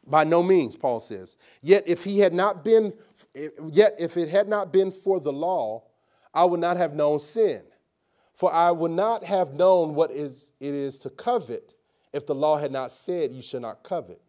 By 0.06 0.24
no 0.24 0.42
means, 0.42 0.76
Paul 0.76 1.00
says. 1.00 1.38
Yet 1.62 1.84
if 1.86 2.04
he 2.04 2.18
had 2.18 2.34
not 2.34 2.62
been, 2.62 2.92
yet 3.70 3.94
if 3.98 4.18
it 4.18 4.28
had 4.28 4.46
not 4.46 4.74
been 4.74 4.92
for 4.92 5.20
the 5.20 5.32
law, 5.32 5.84
I 6.34 6.44
would 6.44 6.60
not 6.60 6.76
have 6.76 6.92
known 6.92 7.18
sin. 7.18 7.62
For 8.34 8.52
I 8.52 8.72
would 8.72 8.90
not 8.90 9.24
have 9.24 9.54
known 9.54 9.94
what 9.94 10.10
is 10.10 10.52
it 10.60 10.74
is 10.74 10.98
to 10.98 11.08
covet 11.08 11.72
if 12.12 12.26
the 12.26 12.34
law 12.34 12.58
had 12.58 12.72
not 12.72 12.92
said 12.92 13.32
you 13.32 13.40
should 13.40 13.62
not 13.62 13.82
covet. 13.82 14.20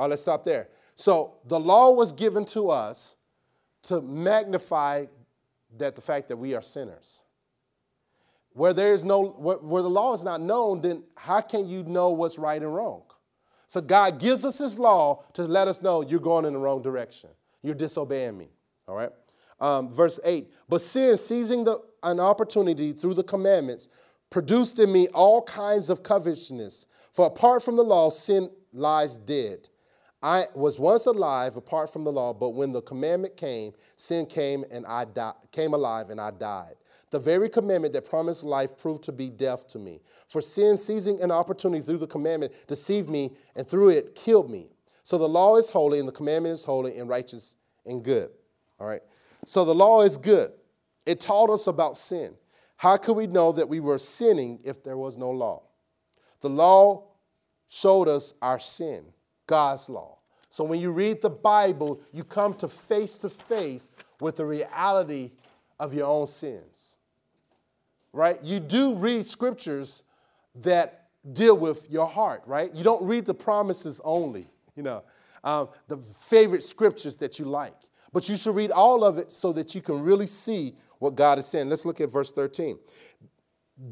All 0.00 0.06
right, 0.06 0.12
let's 0.12 0.22
stop 0.22 0.44
there. 0.44 0.68
So 0.94 1.34
the 1.46 1.60
law 1.60 1.90
was 1.90 2.14
given 2.14 2.46
to 2.46 2.70
us 2.70 3.16
to 3.82 4.00
magnify 4.00 5.04
that 5.76 5.94
the 5.94 6.00
fact 6.00 6.30
that 6.30 6.38
we 6.38 6.54
are 6.54 6.62
sinners. 6.62 7.20
Where 8.54 8.72
there 8.72 8.94
is 8.94 9.04
no 9.04 9.26
where, 9.26 9.58
where, 9.58 9.82
the 9.82 9.90
law 9.90 10.14
is 10.14 10.24
not 10.24 10.40
known, 10.40 10.80
then 10.80 11.02
how 11.18 11.42
can 11.42 11.68
you 11.68 11.82
know 11.82 12.08
what's 12.12 12.38
right 12.38 12.62
and 12.62 12.74
wrong? 12.74 13.02
So 13.66 13.82
God 13.82 14.18
gives 14.18 14.42
us 14.46 14.56
his 14.56 14.78
law 14.78 15.22
to 15.34 15.42
let 15.42 15.68
us 15.68 15.82
know 15.82 16.00
you're 16.00 16.18
going 16.18 16.46
in 16.46 16.54
the 16.54 16.58
wrong 16.58 16.80
direction. 16.80 17.28
You're 17.60 17.74
disobeying 17.74 18.38
me. 18.38 18.48
All 18.88 18.96
right? 18.96 19.10
Um, 19.60 19.92
verse 19.92 20.18
8. 20.24 20.50
But 20.66 20.80
sin, 20.80 21.18
seizing 21.18 21.64
the, 21.64 21.78
an 22.02 22.20
opportunity 22.20 22.94
through 22.94 23.14
the 23.14 23.22
commandments, 23.22 23.88
produced 24.30 24.78
in 24.78 24.90
me 24.90 25.08
all 25.08 25.42
kinds 25.42 25.90
of 25.90 26.02
covetousness. 26.02 26.86
For 27.12 27.26
apart 27.26 27.62
from 27.62 27.76
the 27.76 27.84
law, 27.84 28.08
sin 28.08 28.48
lies 28.72 29.18
dead. 29.18 29.68
I 30.22 30.46
was 30.54 30.78
once 30.78 31.06
alive 31.06 31.56
apart 31.56 31.92
from 31.92 32.04
the 32.04 32.12
law, 32.12 32.34
but 32.34 32.50
when 32.50 32.72
the 32.72 32.82
commandment 32.82 33.36
came, 33.36 33.72
sin 33.96 34.26
came 34.26 34.64
and 34.70 34.84
I 34.86 35.06
di- 35.06 35.32
came 35.50 35.72
alive 35.72 36.10
and 36.10 36.20
I 36.20 36.30
died. 36.30 36.74
The 37.10 37.18
very 37.18 37.48
commandment 37.48 37.94
that 37.94 38.08
promised 38.08 38.44
life 38.44 38.76
proved 38.76 39.02
to 39.04 39.12
be 39.12 39.30
death 39.30 39.66
to 39.68 39.78
me. 39.78 40.00
For 40.28 40.40
sin, 40.40 40.76
seizing 40.76 41.20
an 41.22 41.30
opportunity 41.30 41.82
through 41.82 41.98
the 41.98 42.06
commandment, 42.06 42.52
deceived 42.68 43.08
me 43.08 43.32
and 43.56 43.66
through 43.66 43.90
it 43.90 44.14
killed 44.14 44.50
me. 44.50 44.68
So 45.02 45.18
the 45.18 45.28
law 45.28 45.56
is 45.56 45.70
holy 45.70 45.98
and 45.98 46.06
the 46.06 46.12
commandment 46.12 46.52
is 46.52 46.64
holy 46.64 46.98
and 46.98 47.08
righteous 47.08 47.56
and 47.84 48.04
good. 48.04 48.30
All 48.78 48.86
right. 48.86 49.02
So 49.46 49.64
the 49.64 49.74
law 49.74 50.02
is 50.02 50.16
good. 50.16 50.52
It 51.06 51.18
taught 51.18 51.50
us 51.50 51.66
about 51.66 51.96
sin. 51.96 52.34
How 52.76 52.96
could 52.96 53.14
we 53.14 53.26
know 53.26 53.52
that 53.52 53.68
we 53.68 53.80
were 53.80 53.98
sinning 53.98 54.60
if 54.64 54.84
there 54.84 54.96
was 54.96 55.16
no 55.16 55.30
law? 55.30 55.62
The 56.42 56.50
law 56.50 57.08
showed 57.68 58.08
us 58.08 58.34
our 58.40 58.60
sin. 58.60 59.06
God's 59.50 59.88
law. 59.88 60.18
So 60.48 60.62
when 60.62 60.78
you 60.78 60.92
read 60.92 61.22
the 61.22 61.28
Bible, 61.28 62.00
you 62.12 62.22
come 62.22 62.54
to 62.54 62.68
face 62.68 63.18
to 63.18 63.28
face 63.28 63.90
with 64.20 64.36
the 64.36 64.46
reality 64.46 65.32
of 65.80 65.92
your 65.92 66.06
own 66.06 66.28
sins. 66.28 66.94
Right? 68.12 68.40
You 68.44 68.60
do 68.60 68.94
read 68.94 69.26
scriptures 69.26 70.04
that 70.62 71.08
deal 71.32 71.58
with 71.58 71.90
your 71.90 72.06
heart, 72.06 72.42
right? 72.46 72.72
You 72.72 72.84
don't 72.84 73.02
read 73.02 73.24
the 73.24 73.34
promises 73.34 74.00
only, 74.04 74.46
you 74.76 74.84
know, 74.84 75.02
um, 75.42 75.68
the 75.88 75.98
favorite 75.98 76.62
scriptures 76.62 77.16
that 77.16 77.40
you 77.40 77.44
like. 77.44 77.74
But 78.12 78.28
you 78.28 78.36
should 78.36 78.54
read 78.54 78.70
all 78.70 79.02
of 79.02 79.18
it 79.18 79.32
so 79.32 79.52
that 79.54 79.74
you 79.74 79.80
can 79.80 80.00
really 80.00 80.26
see 80.28 80.76
what 81.00 81.16
God 81.16 81.40
is 81.40 81.46
saying. 81.46 81.68
Let's 81.68 81.84
look 81.84 82.00
at 82.00 82.08
verse 82.08 82.30
13. 82.30 82.78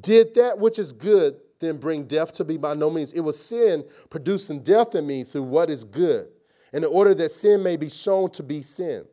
Did 0.00 0.34
that 0.34 0.56
which 0.58 0.78
is 0.78 0.92
good 0.92 1.40
then 1.60 1.76
bring 1.76 2.04
death 2.04 2.32
to 2.32 2.44
me? 2.44 2.56
By 2.56 2.74
no 2.74 2.90
means. 2.90 3.12
It 3.12 3.20
was 3.20 3.42
sin 3.42 3.84
producing 4.10 4.62
death 4.62 4.94
in 4.94 5.06
me 5.06 5.24
through 5.24 5.44
what 5.44 5.70
is 5.70 5.84
good, 5.84 6.28
in 6.72 6.84
order 6.84 7.14
that 7.14 7.30
sin 7.30 7.62
may 7.62 7.76
be 7.76 7.88
shown 7.88 8.30
to 8.30 8.42
be 8.42 8.62
sin, 8.62 9.04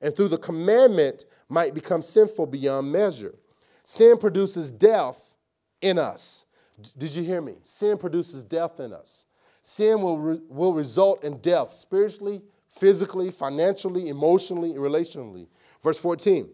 and 0.00 0.14
through 0.14 0.28
the 0.28 0.38
commandment 0.38 1.24
might 1.48 1.74
become 1.74 2.02
sinful 2.02 2.46
beyond 2.46 2.90
measure. 2.90 3.34
Sin 3.84 4.18
produces 4.18 4.70
death 4.70 5.34
in 5.80 5.98
us. 5.98 6.44
Did 6.96 7.14
you 7.14 7.22
hear 7.22 7.40
me? 7.40 7.56
Sin 7.62 7.96
produces 7.98 8.44
death 8.44 8.80
in 8.80 8.92
us. 8.92 9.24
Sin 9.62 10.00
will, 10.00 10.18
re- 10.18 10.40
will 10.48 10.74
result 10.74 11.24
in 11.24 11.38
death 11.38 11.72
spiritually, 11.72 12.42
physically, 12.68 13.30
financially, 13.30 14.08
emotionally, 14.08 14.74
relationally. 14.74 15.48
Verse 15.82 15.98
14 15.98 16.48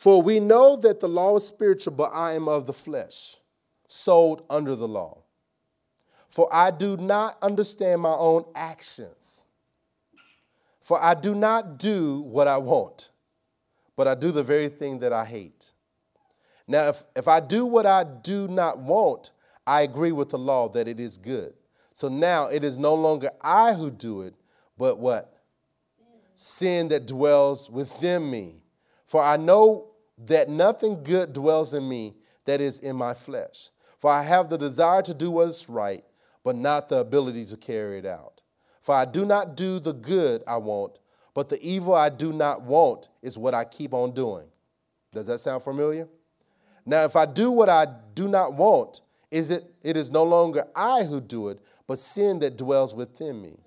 for 0.00 0.22
we 0.22 0.40
know 0.40 0.76
that 0.76 0.98
the 0.98 1.08
law 1.10 1.36
is 1.36 1.46
spiritual, 1.46 1.92
but 1.92 2.10
I 2.14 2.32
am 2.32 2.48
of 2.48 2.64
the 2.64 2.72
flesh, 2.72 3.36
sold 3.86 4.46
under 4.48 4.74
the 4.74 4.88
law. 4.88 5.24
For 6.30 6.48
I 6.50 6.70
do 6.70 6.96
not 6.96 7.36
understand 7.42 8.00
my 8.00 8.14
own 8.14 8.46
actions. 8.54 9.44
For 10.80 10.98
I 11.02 11.12
do 11.12 11.34
not 11.34 11.76
do 11.76 12.22
what 12.22 12.48
I 12.48 12.56
want, 12.56 13.10
but 13.94 14.08
I 14.08 14.14
do 14.14 14.32
the 14.32 14.42
very 14.42 14.70
thing 14.70 15.00
that 15.00 15.12
I 15.12 15.26
hate. 15.26 15.70
Now, 16.66 16.88
if, 16.88 17.04
if 17.14 17.28
I 17.28 17.40
do 17.40 17.66
what 17.66 17.84
I 17.84 18.04
do 18.04 18.48
not 18.48 18.78
want, 18.78 19.32
I 19.66 19.82
agree 19.82 20.12
with 20.12 20.30
the 20.30 20.38
law 20.38 20.70
that 20.70 20.88
it 20.88 20.98
is 20.98 21.18
good. 21.18 21.52
So 21.92 22.08
now 22.08 22.46
it 22.46 22.64
is 22.64 22.78
no 22.78 22.94
longer 22.94 23.32
I 23.42 23.74
who 23.74 23.90
do 23.90 24.22
it, 24.22 24.32
but 24.78 24.98
what? 24.98 25.34
Sin, 26.34 26.88
that 26.88 27.04
dwells 27.04 27.68
within 27.68 28.30
me. 28.30 28.62
For 29.04 29.20
I 29.20 29.36
know 29.36 29.89
that 30.26 30.48
nothing 30.48 31.02
good 31.02 31.32
dwells 31.32 31.74
in 31.74 31.88
me 31.88 32.14
that 32.44 32.60
is 32.60 32.78
in 32.78 32.96
my 32.96 33.14
flesh. 33.14 33.70
For 33.98 34.10
I 34.10 34.22
have 34.22 34.48
the 34.48 34.58
desire 34.58 35.02
to 35.02 35.14
do 35.14 35.30
what 35.30 35.48
is 35.48 35.68
right, 35.68 36.04
but 36.44 36.56
not 36.56 36.88
the 36.88 36.98
ability 36.98 37.44
to 37.46 37.56
carry 37.56 37.98
it 37.98 38.06
out. 38.06 38.40
For 38.82 38.94
I 38.94 39.04
do 39.04 39.24
not 39.24 39.56
do 39.56 39.78
the 39.78 39.92
good 39.92 40.42
I 40.46 40.56
want, 40.56 40.98
but 41.34 41.48
the 41.48 41.62
evil 41.62 41.94
I 41.94 42.08
do 42.08 42.32
not 42.32 42.62
want 42.62 43.08
is 43.22 43.36
what 43.36 43.54
I 43.54 43.64
keep 43.64 43.92
on 43.92 44.12
doing. 44.12 44.46
Does 45.12 45.26
that 45.26 45.40
sound 45.40 45.62
familiar? 45.62 46.08
Now, 46.86 47.04
if 47.04 47.14
I 47.14 47.26
do 47.26 47.50
what 47.50 47.68
I 47.68 47.86
do 48.14 48.26
not 48.26 48.54
want, 48.54 49.02
is 49.30 49.50
it, 49.50 49.72
it 49.82 49.96
is 49.96 50.10
no 50.10 50.24
longer 50.24 50.64
I 50.74 51.04
who 51.04 51.20
do 51.20 51.48
it, 51.48 51.60
but 51.86 51.98
sin 51.98 52.38
that 52.40 52.56
dwells 52.56 52.94
within 52.94 53.40
me. 53.40 53.58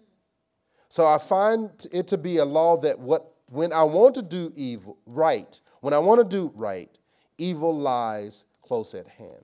So 0.90 1.06
I 1.06 1.18
find 1.18 1.70
it 1.92 2.08
to 2.08 2.18
be 2.18 2.38
a 2.38 2.46
law 2.46 2.78
that 2.78 3.00
what 3.00 3.34
when 3.48 3.72
I 3.72 3.84
want 3.84 4.16
to 4.16 4.22
do 4.22 4.52
evil 4.56 4.98
right, 5.06 5.60
when 5.84 5.94
I 5.94 6.00
want 6.00 6.20
to 6.20 6.24
do 6.24 6.50
right, 6.56 6.90
evil 7.38 7.78
lies 7.78 8.46
close 8.62 8.94
at 8.94 9.06
hand. 9.06 9.44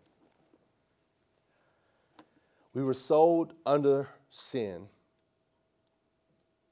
We 2.73 2.81
were 2.81 2.93
sold 2.93 3.55
under 3.65 4.07
sin, 4.29 4.87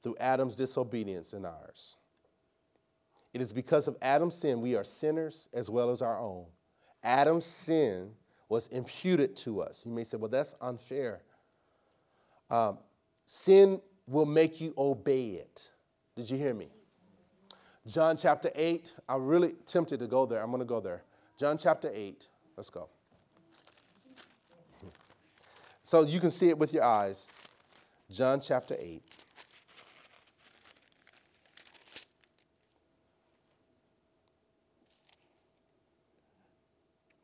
through 0.02 0.16
Adam's 0.20 0.56
disobedience 0.56 1.34
and 1.34 1.44
ours. 1.44 1.98
It 3.34 3.42
is 3.42 3.52
because 3.52 3.88
of 3.88 3.98
Adam's 4.00 4.36
sin 4.36 4.62
we 4.62 4.74
are 4.74 4.84
sinners 4.84 5.50
as 5.52 5.68
well 5.68 5.90
as 5.90 6.00
our 6.00 6.18
own. 6.18 6.46
Adam's 7.04 7.44
sin 7.44 8.12
was 8.48 8.68
imputed 8.68 9.36
to 9.36 9.60
us. 9.60 9.82
You 9.84 9.92
may 9.92 10.04
say, 10.04 10.16
well, 10.16 10.30
that's 10.30 10.54
unfair. 10.62 11.20
Um, 12.50 12.78
sin 13.26 13.82
will 14.06 14.24
make 14.24 14.62
you 14.62 14.72
obey 14.78 15.32
it. 15.32 15.70
Did 16.16 16.30
you 16.30 16.38
hear 16.38 16.54
me? 16.54 16.70
John 17.88 18.18
chapter 18.18 18.50
8, 18.54 18.92
I'm 19.08 19.26
really 19.26 19.54
tempted 19.64 19.98
to 20.00 20.06
go 20.06 20.26
there. 20.26 20.42
I'm 20.42 20.50
going 20.50 20.60
to 20.60 20.66
go 20.66 20.78
there. 20.78 21.02
John 21.38 21.56
chapter 21.56 21.90
8, 21.92 22.28
let's 22.54 22.68
go. 22.68 22.88
So 25.82 26.04
you 26.04 26.20
can 26.20 26.30
see 26.30 26.50
it 26.50 26.58
with 26.58 26.74
your 26.74 26.84
eyes. 26.84 27.26
John 28.10 28.42
chapter 28.42 28.76
8. 28.78 29.02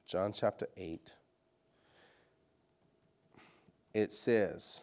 John 0.07 0.33
chapter 0.33 0.69
8. 0.79 1.11
It 3.93 4.13
says, 4.13 4.83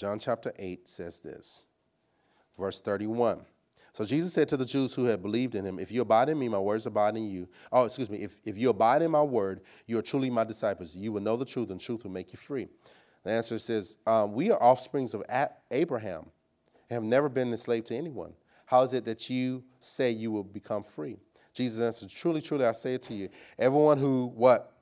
John 0.00 0.18
chapter 0.18 0.50
8 0.58 0.88
says 0.88 1.18
this, 1.18 1.66
verse 2.58 2.80
31. 2.80 3.42
So 3.92 4.06
Jesus 4.06 4.32
said 4.32 4.48
to 4.48 4.56
the 4.56 4.64
Jews 4.64 4.94
who 4.94 5.04
had 5.04 5.20
believed 5.20 5.54
in 5.54 5.66
him, 5.66 5.78
If 5.78 5.92
you 5.92 6.00
abide 6.00 6.30
in 6.30 6.38
me, 6.38 6.48
my 6.48 6.58
words 6.58 6.86
abide 6.86 7.18
in 7.18 7.28
you. 7.28 7.46
Oh, 7.70 7.84
excuse 7.84 8.08
me. 8.08 8.16
If, 8.16 8.38
if 8.42 8.56
you 8.56 8.70
abide 8.70 9.02
in 9.02 9.10
my 9.10 9.22
word, 9.22 9.60
you 9.86 9.98
are 9.98 10.02
truly 10.02 10.30
my 10.30 10.44
disciples. 10.44 10.96
You 10.96 11.12
will 11.12 11.20
know 11.20 11.36
the 11.36 11.44
truth, 11.44 11.68
and 11.68 11.78
truth 11.78 12.04
will 12.04 12.12
make 12.12 12.32
you 12.32 12.38
free. 12.38 12.68
The 13.24 13.30
answer 13.30 13.58
says, 13.58 13.98
um, 14.06 14.32
We 14.32 14.50
are 14.50 14.62
offsprings 14.62 15.12
of 15.12 15.22
Abraham 15.70 16.30
and 16.88 16.94
have 16.94 17.02
never 17.02 17.28
been 17.28 17.50
enslaved 17.50 17.88
to 17.88 17.94
anyone. 17.94 18.32
How 18.64 18.82
is 18.84 18.94
it 18.94 19.04
that 19.04 19.28
you 19.28 19.62
say 19.80 20.12
you 20.12 20.30
will 20.30 20.44
become 20.44 20.82
free? 20.82 21.18
Jesus 21.52 21.78
answered, 21.78 22.08
Truly, 22.08 22.40
truly, 22.40 22.64
I 22.64 22.72
say 22.72 22.94
it 22.94 23.02
to 23.02 23.12
you. 23.12 23.28
Everyone 23.58 23.98
who 23.98 24.32
what? 24.34 24.72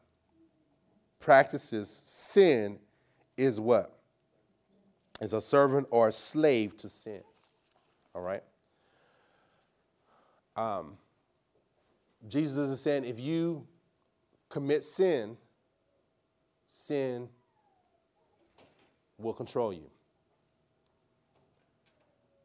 Practices 1.19 1.91
sin 1.91 2.79
is 3.37 3.59
what? 3.59 3.98
Is 5.21 5.33
a 5.33 5.41
servant 5.41 5.87
or 5.91 6.09
a 6.09 6.13
slave 6.13 6.77
to 6.79 6.89
sin. 6.89 7.23
All 8.15 8.23
right? 8.23 8.43
Um, 10.57 10.97
Jesus 12.29 12.71
is 12.71 12.81
saying 12.81 13.05
if 13.05 13.19
you 13.19 13.67
commit 14.49 14.83
sin, 14.83 15.37
sin 16.67 17.29
will 19.19 19.33
control 19.33 19.73
you. 19.73 19.91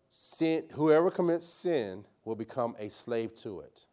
Sin, 0.09 0.63
whoever 0.73 1.09
commits 1.09 1.47
sin 1.47 2.05
will 2.25 2.35
become 2.35 2.75
a 2.79 2.89
slave 2.89 3.33
to 3.35 3.61
it. 3.61 3.85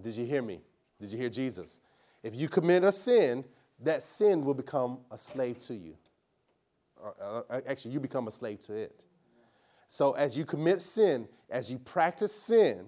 Did 0.00 0.16
you 0.16 0.24
hear 0.24 0.42
me? 0.42 0.60
Did 1.00 1.10
you 1.10 1.18
hear 1.18 1.28
Jesus? 1.28 1.80
If 2.22 2.34
you 2.34 2.48
commit 2.48 2.84
a 2.84 2.92
sin, 2.92 3.44
that 3.80 4.02
sin 4.02 4.44
will 4.44 4.54
become 4.54 4.98
a 5.10 5.18
slave 5.18 5.58
to 5.66 5.74
you. 5.74 5.96
Uh, 7.02 7.42
uh, 7.50 7.60
actually, 7.66 7.92
you 7.92 8.00
become 8.00 8.28
a 8.28 8.30
slave 8.30 8.60
to 8.60 8.74
it. 8.74 9.04
So 9.88 10.12
as 10.12 10.36
you 10.36 10.44
commit 10.44 10.80
sin, 10.80 11.28
as 11.50 11.70
you 11.70 11.78
practice 11.78 12.34
sin, 12.34 12.86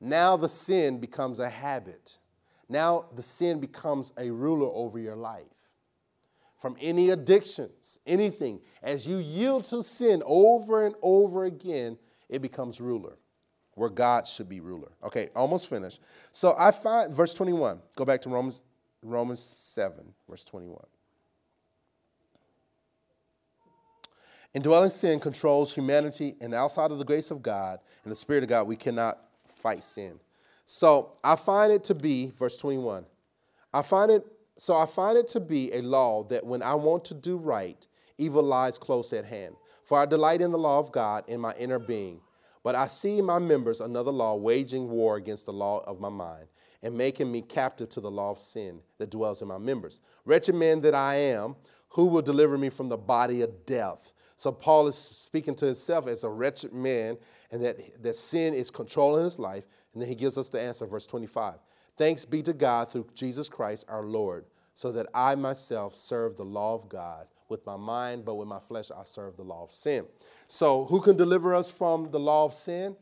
now 0.00 0.36
the 0.36 0.48
sin 0.48 0.98
becomes 0.98 1.38
a 1.38 1.48
habit. 1.48 2.18
Now 2.68 3.06
the 3.14 3.22
sin 3.22 3.60
becomes 3.60 4.12
a 4.18 4.30
ruler 4.30 4.70
over 4.74 4.98
your 4.98 5.16
life. 5.16 5.44
From 6.58 6.76
any 6.80 7.10
addictions, 7.10 7.98
anything, 8.06 8.60
as 8.82 9.06
you 9.06 9.18
yield 9.18 9.64
to 9.68 9.82
sin 9.82 10.22
over 10.26 10.84
and 10.86 10.94
over 11.02 11.44
again, 11.44 11.98
it 12.28 12.40
becomes 12.40 12.80
ruler, 12.80 13.18
where 13.74 13.90
God 13.90 14.26
should 14.26 14.48
be 14.48 14.60
ruler. 14.60 14.92
Okay, 15.02 15.28
almost 15.34 15.68
finished. 15.68 16.00
So 16.30 16.54
I 16.58 16.70
find, 16.70 17.12
verse 17.14 17.34
21, 17.34 17.80
go 17.96 18.04
back 18.04 18.22
to 18.22 18.28
Romans, 18.28 18.62
Romans 19.02 19.40
7, 19.40 20.12
verse 20.28 20.44
21. 20.44 20.78
Indwelling 24.54 24.90
sin 24.90 25.18
controls 25.18 25.74
humanity, 25.74 26.34
and 26.40 26.54
outside 26.54 26.90
of 26.90 26.98
the 26.98 27.04
grace 27.04 27.30
of 27.30 27.42
God 27.42 27.78
and 28.04 28.12
the 28.12 28.16
Spirit 28.16 28.42
of 28.42 28.50
God, 28.50 28.66
we 28.66 28.76
cannot 28.76 29.18
fight 29.48 29.82
sin. 29.82 30.20
So 30.66 31.16
I 31.24 31.36
find 31.36 31.72
it 31.72 31.84
to 31.84 31.94
be, 31.94 32.30
verse 32.38 32.56
21, 32.56 33.06
I 33.72 33.82
find 33.82 34.10
it, 34.10 34.24
so 34.58 34.76
I 34.76 34.86
find 34.86 35.16
it 35.16 35.28
to 35.28 35.40
be 35.40 35.72
a 35.72 35.80
law 35.80 36.24
that 36.24 36.44
when 36.44 36.62
I 36.62 36.74
want 36.74 37.04
to 37.06 37.14
do 37.14 37.36
right, 37.36 37.86
evil 38.18 38.42
lies 38.42 38.78
close 38.78 39.12
at 39.12 39.24
hand. 39.24 39.56
For 39.84 39.98
I 39.98 40.06
delight 40.06 40.40
in 40.40 40.52
the 40.52 40.58
law 40.58 40.78
of 40.78 40.92
God 40.92 41.24
in 41.28 41.40
my 41.40 41.52
inner 41.58 41.78
being. 41.78 42.20
But 42.62 42.74
I 42.74 42.86
see 42.86 43.18
in 43.18 43.24
my 43.24 43.38
members 43.38 43.80
another 43.80 44.12
law 44.12 44.36
waging 44.36 44.88
war 44.88 45.16
against 45.16 45.46
the 45.46 45.52
law 45.52 45.82
of 45.86 46.00
my 46.00 46.08
mind 46.08 46.46
and 46.82 46.96
making 46.96 47.30
me 47.30 47.42
captive 47.42 47.88
to 47.90 48.00
the 48.00 48.10
law 48.10 48.30
of 48.30 48.38
sin 48.38 48.80
that 48.98 49.10
dwells 49.10 49.42
in 49.42 49.48
my 49.48 49.58
members. 49.58 50.00
Wretched 50.24 50.54
man 50.54 50.80
that 50.82 50.94
I 50.94 51.16
am, 51.16 51.56
who 51.90 52.06
will 52.06 52.22
deliver 52.22 52.56
me 52.56 52.68
from 52.68 52.88
the 52.88 52.96
body 52.96 53.42
of 53.42 53.66
death? 53.66 54.12
So 54.42 54.50
Paul 54.50 54.88
is 54.88 54.96
speaking 54.96 55.54
to 55.54 55.66
himself 55.66 56.08
as 56.08 56.24
a 56.24 56.28
wretched 56.28 56.72
man 56.72 57.16
and 57.52 57.62
that, 57.62 58.02
that 58.02 58.16
sin 58.16 58.54
is 58.54 58.72
controlling 58.72 59.22
his 59.22 59.38
life. 59.38 59.62
And 59.92 60.02
then 60.02 60.08
he 60.08 60.16
gives 60.16 60.36
us 60.36 60.48
the 60.48 60.60
answer, 60.60 60.84
verse 60.84 61.06
25. 61.06 61.60
Thanks 61.96 62.24
be 62.24 62.42
to 62.42 62.52
God 62.52 62.90
through 62.90 63.06
Jesus 63.14 63.48
Christ 63.48 63.84
our 63.88 64.02
Lord, 64.02 64.46
so 64.74 64.90
that 64.90 65.06
I 65.14 65.36
myself 65.36 65.94
serve 65.94 66.36
the 66.36 66.44
law 66.44 66.74
of 66.74 66.88
God 66.88 67.28
with 67.48 67.64
my 67.64 67.76
mind, 67.76 68.24
but 68.24 68.34
with 68.34 68.48
my 68.48 68.58
flesh 68.58 68.90
I 68.90 69.04
serve 69.04 69.36
the 69.36 69.44
law 69.44 69.62
of 69.62 69.70
sin. 69.70 70.06
So 70.48 70.86
who 70.86 71.00
can 71.00 71.16
deliver 71.16 71.54
us 71.54 71.70
from 71.70 72.10
the 72.10 72.18
law 72.18 72.44
of 72.44 72.52
sin? 72.52 72.96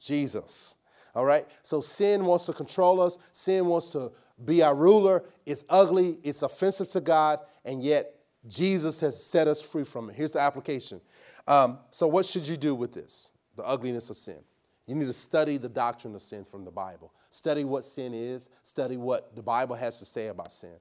Jesus. 0.00 0.76
All 1.14 1.26
right? 1.26 1.46
So 1.62 1.82
sin 1.82 2.24
wants 2.24 2.46
to 2.46 2.54
control 2.54 3.02
us, 3.02 3.18
sin 3.32 3.66
wants 3.66 3.90
to 3.90 4.10
be 4.42 4.62
our 4.62 4.74
ruler. 4.74 5.24
It's 5.44 5.66
ugly, 5.68 6.16
it's 6.22 6.40
offensive 6.40 6.88
to 6.88 7.02
God, 7.02 7.40
and 7.66 7.82
yet 7.82 8.14
Jesus 8.46 9.00
has 9.00 9.22
set 9.22 9.48
us 9.48 9.60
free 9.60 9.84
from 9.84 10.10
it. 10.10 10.16
Here's 10.16 10.32
the 10.32 10.40
application. 10.40 11.00
Um, 11.46 11.78
so, 11.90 12.06
what 12.06 12.24
should 12.24 12.46
you 12.46 12.56
do 12.56 12.74
with 12.74 12.92
this? 12.92 13.30
The 13.56 13.64
ugliness 13.64 14.10
of 14.10 14.16
sin. 14.16 14.38
You 14.86 14.94
need 14.94 15.06
to 15.06 15.12
study 15.12 15.56
the 15.56 15.68
doctrine 15.68 16.14
of 16.14 16.22
sin 16.22 16.44
from 16.44 16.64
the 16.64 16.70
Bible. 16.70 17.12
Study 17.30 17.64
what 17.64 17.84
sin 17.84 18.14
is, 18.14 18.48
study 18.62 18.96
what 18.96 19.36
the 19.36 19.42
Bible 19.42 19.76
has 19.76 19.98
to 19.98 20.04
say 20.04 20.28
about 20.28 20.52
sin. 20.52 20.76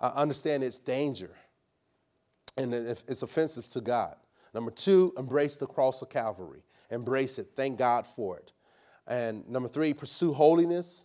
Uh, 0.00 0.12
understand 0.14 0.62
its 0.62 0.78
danger 0.78 1.30
and 2.56 2.74
it's 2.74 3.22
offensive 3.22 3.68
to 3.70 3.80
God. 3.80 4.16
Number 4.54 4.70
two, 4.70 5.12
embrace 5.18 5.56
the 5.56 5.66
cross 5.66 6.00
of 6.02 6.08
Calvary. 6.08 6.62
Embrace 6.90 7.38
it. 7.38 7.48
Thank 7.54 7.78
God 7.78 8.06
for 8.06 8.38
it. 8.38 8.52
And 9.06 9.46
number 9.48 9.68
three, 9.68 9.92
pursue 9.92 10.32
holiness. 10.32 11.04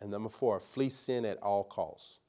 And 0.00 0.10
number 0.10 0.28
four, 0.28 0.60
flee 0.60 0.88
sin 0.88 1.24
at 1.24 1.38
all 1.38 1.64
costs. 1.64 2.20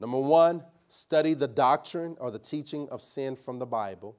Number 0.00 0.18
one, 0.18 0.64
study 0.88 1.34
the 1.34 1.48
doctrine 1.48 2.16
or 2.18 2.30
the 2.30 2.38
teaching 2.38 2.88
of 2.90 3.02
sin 3.02 3.36
from 3.36 3.58
the 3.58 3.66
Bible, 3.66 4.16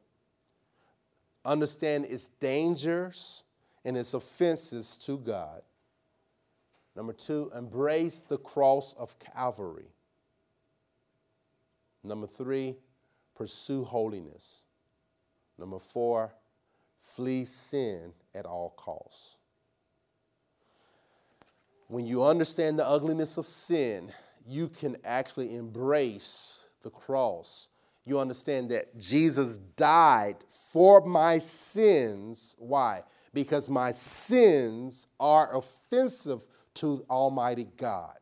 understand 1.44 2.06
its 2.06 2.28
dangers 2.28 3.44
and 3.86 3.98
its 3.98 4.14
offenses 4.14 4.98
to 5.00 5.18
God. 5.18 5.62
Number 6.96 7.14
two, 7.14 7.52
embrace 7.56 8.20
the 8.20 8.38
cross 8.38 8.94
of 8.94 9.18
Calvary. 9.20 9.92
Number 12.04 12.28
three, 12.28 12.76
pursue 13.36 13.84
holiness. 13.84 14.64
Number 15.58 15.80
four, 15.80 16.34
flee 17.16 17.46
sin 17.46 18.14
at 18.36 18.46
all 18.46 18.72
costs. 18.72 19.38
When 21.88 22.06
you 22.06 22.24
understand 22.24 22.78
the 22.78 22.88
ugliness 22.88 23.38
of 23.38 23.46
sin, 23.46 24.12
you 24.50 24.68
can 24.68 24.98
actually 25.06 25.56
embrace 25.56 26.66
the 26.82 26.90
cross. 26.90 27.68
You 28.06 28.20
understand 28.20 28.72
that 28.72 28.98
Jesus 28.98 29.58
died 29.58 30.38
for 30.72 31.06
my 31.06 31.38
sins. 31.38 32.56
Why? 32.58 33.04
Because 33.34 33.70
my 33.70 33.92
sins 33.92 35.08
are 35.20 35.56
offensive 35.56 36.48
to 36.76 37.06
Almighty 37.10 37.68
God. 37.78 38.16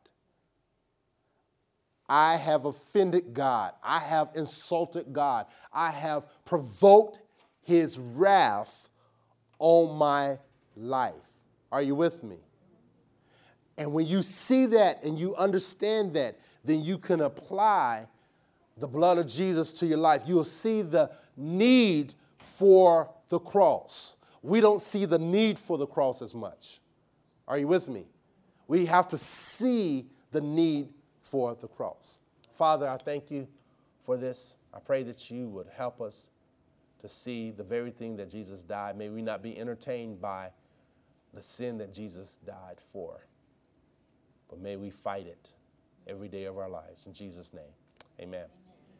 I 2.08 2.36
have 2.36 2.64
offended 2.64 3.32
God. 3.32 3.72
I 3.82 3.98
have 3.98 4.30
insulted 4.34 5.12
God. 5.12 5.46
I 5.72 5.90
have 5.90 6.24
provoked 6.44 7.20
his 7.62 7.98
wrath 7.98 8.88
on 9.58 9.96
my 9.96 10.38
life. 10.76 11.14
Are 11.70 11.82
you 11.82 11.94
with 11.94 12.22
me? 12.22 12.36
And 13.78 13.92
when 13.92 14.06
you 14.06 14.22
see 14.22 14.66
that 14.66 15.04
and 15.04 15.18
you 15.18 15.34
understand 15.36 16.12
that, 16.14 16.38
then 16.64 16.82
you 16.82 16.98
can 16.98 17.20
apply 17.20 18.06
the 18.76 18.88
blood 18.88 19.18
of 19.18 19.26
Jesus 19.26 19.72
to 19.74 19.86
your 19.86 19.98
life. 19.98 20.22
You'll 20.26 20.44
see 20.44 20.82
the 20.82 21.10
need 21.36 22.14
for 22.36 23.10
the 23.28 23.38
cross. 23.38 24.16
We 24.42 24.60
don't 24.60 24.82
see 24.82 25.04
the 25.04 25.18
need 25.18 25.58
for 25.58 25.78
the 25.78 25.86
cross 25.86 26.22
as 26.22 26.34
much. 26.34 26.80
Are 27.46 27.56
you 27.56 27.68
with 27.68 27.88
me? 27.88 28.06
We 28.66 28.84
have 28.86 29.08
to 29.08 29.18
see 29.18 30.06
the 30.32 30.40
need 30.40 30.88
for 31.22 31.54
the 31.54 31.68
cross. 31.68 32.18
Father, 32.52 32.88
I 32.88 32.96
thank 32.96 33.30
you 33.30 33.46
for 34.02 34.16
this. 34.16 34.56
I 34.74 34.80
pray 34.80 35.02
that 35.04 35.30
you 35.30 35.48
would 35.48 35.68
help 35.68 36.00
us 36.00 36.30
to 37.00 37.08
see 37.08 37.50
the 37.50 37.62
very 37.62 37.90
thing 37.90 38.16
that 38.16 38.30
Jesus 38.30 38.64
died. 38.64 38.96
May 38.96 39.08
we 39.08 39.22
not 39.22 39.42
be 39.42 39.56
entertained 39.58 40.20
by 40.20 40.50
the 41.32 41.42
sin 41.42 41.78
that 41.78 41.92
Jesus 41.92 42.38
died 42.44 42.78
for. 42.92 43.20
But 44.48 44.60
may 44.60 44.76
we 44.76 44.90
fight 44.90 45.26
it 45.26 45.52
every 46.06 46.28
day 46.28 46.44
of 46.44 46.58
our 46.58 46.68
lives. 46.68 47.06
In 47.06 47.12
Jesus' 47.12 47.52
name, 47.52 47.72
amen. 48.20 48.46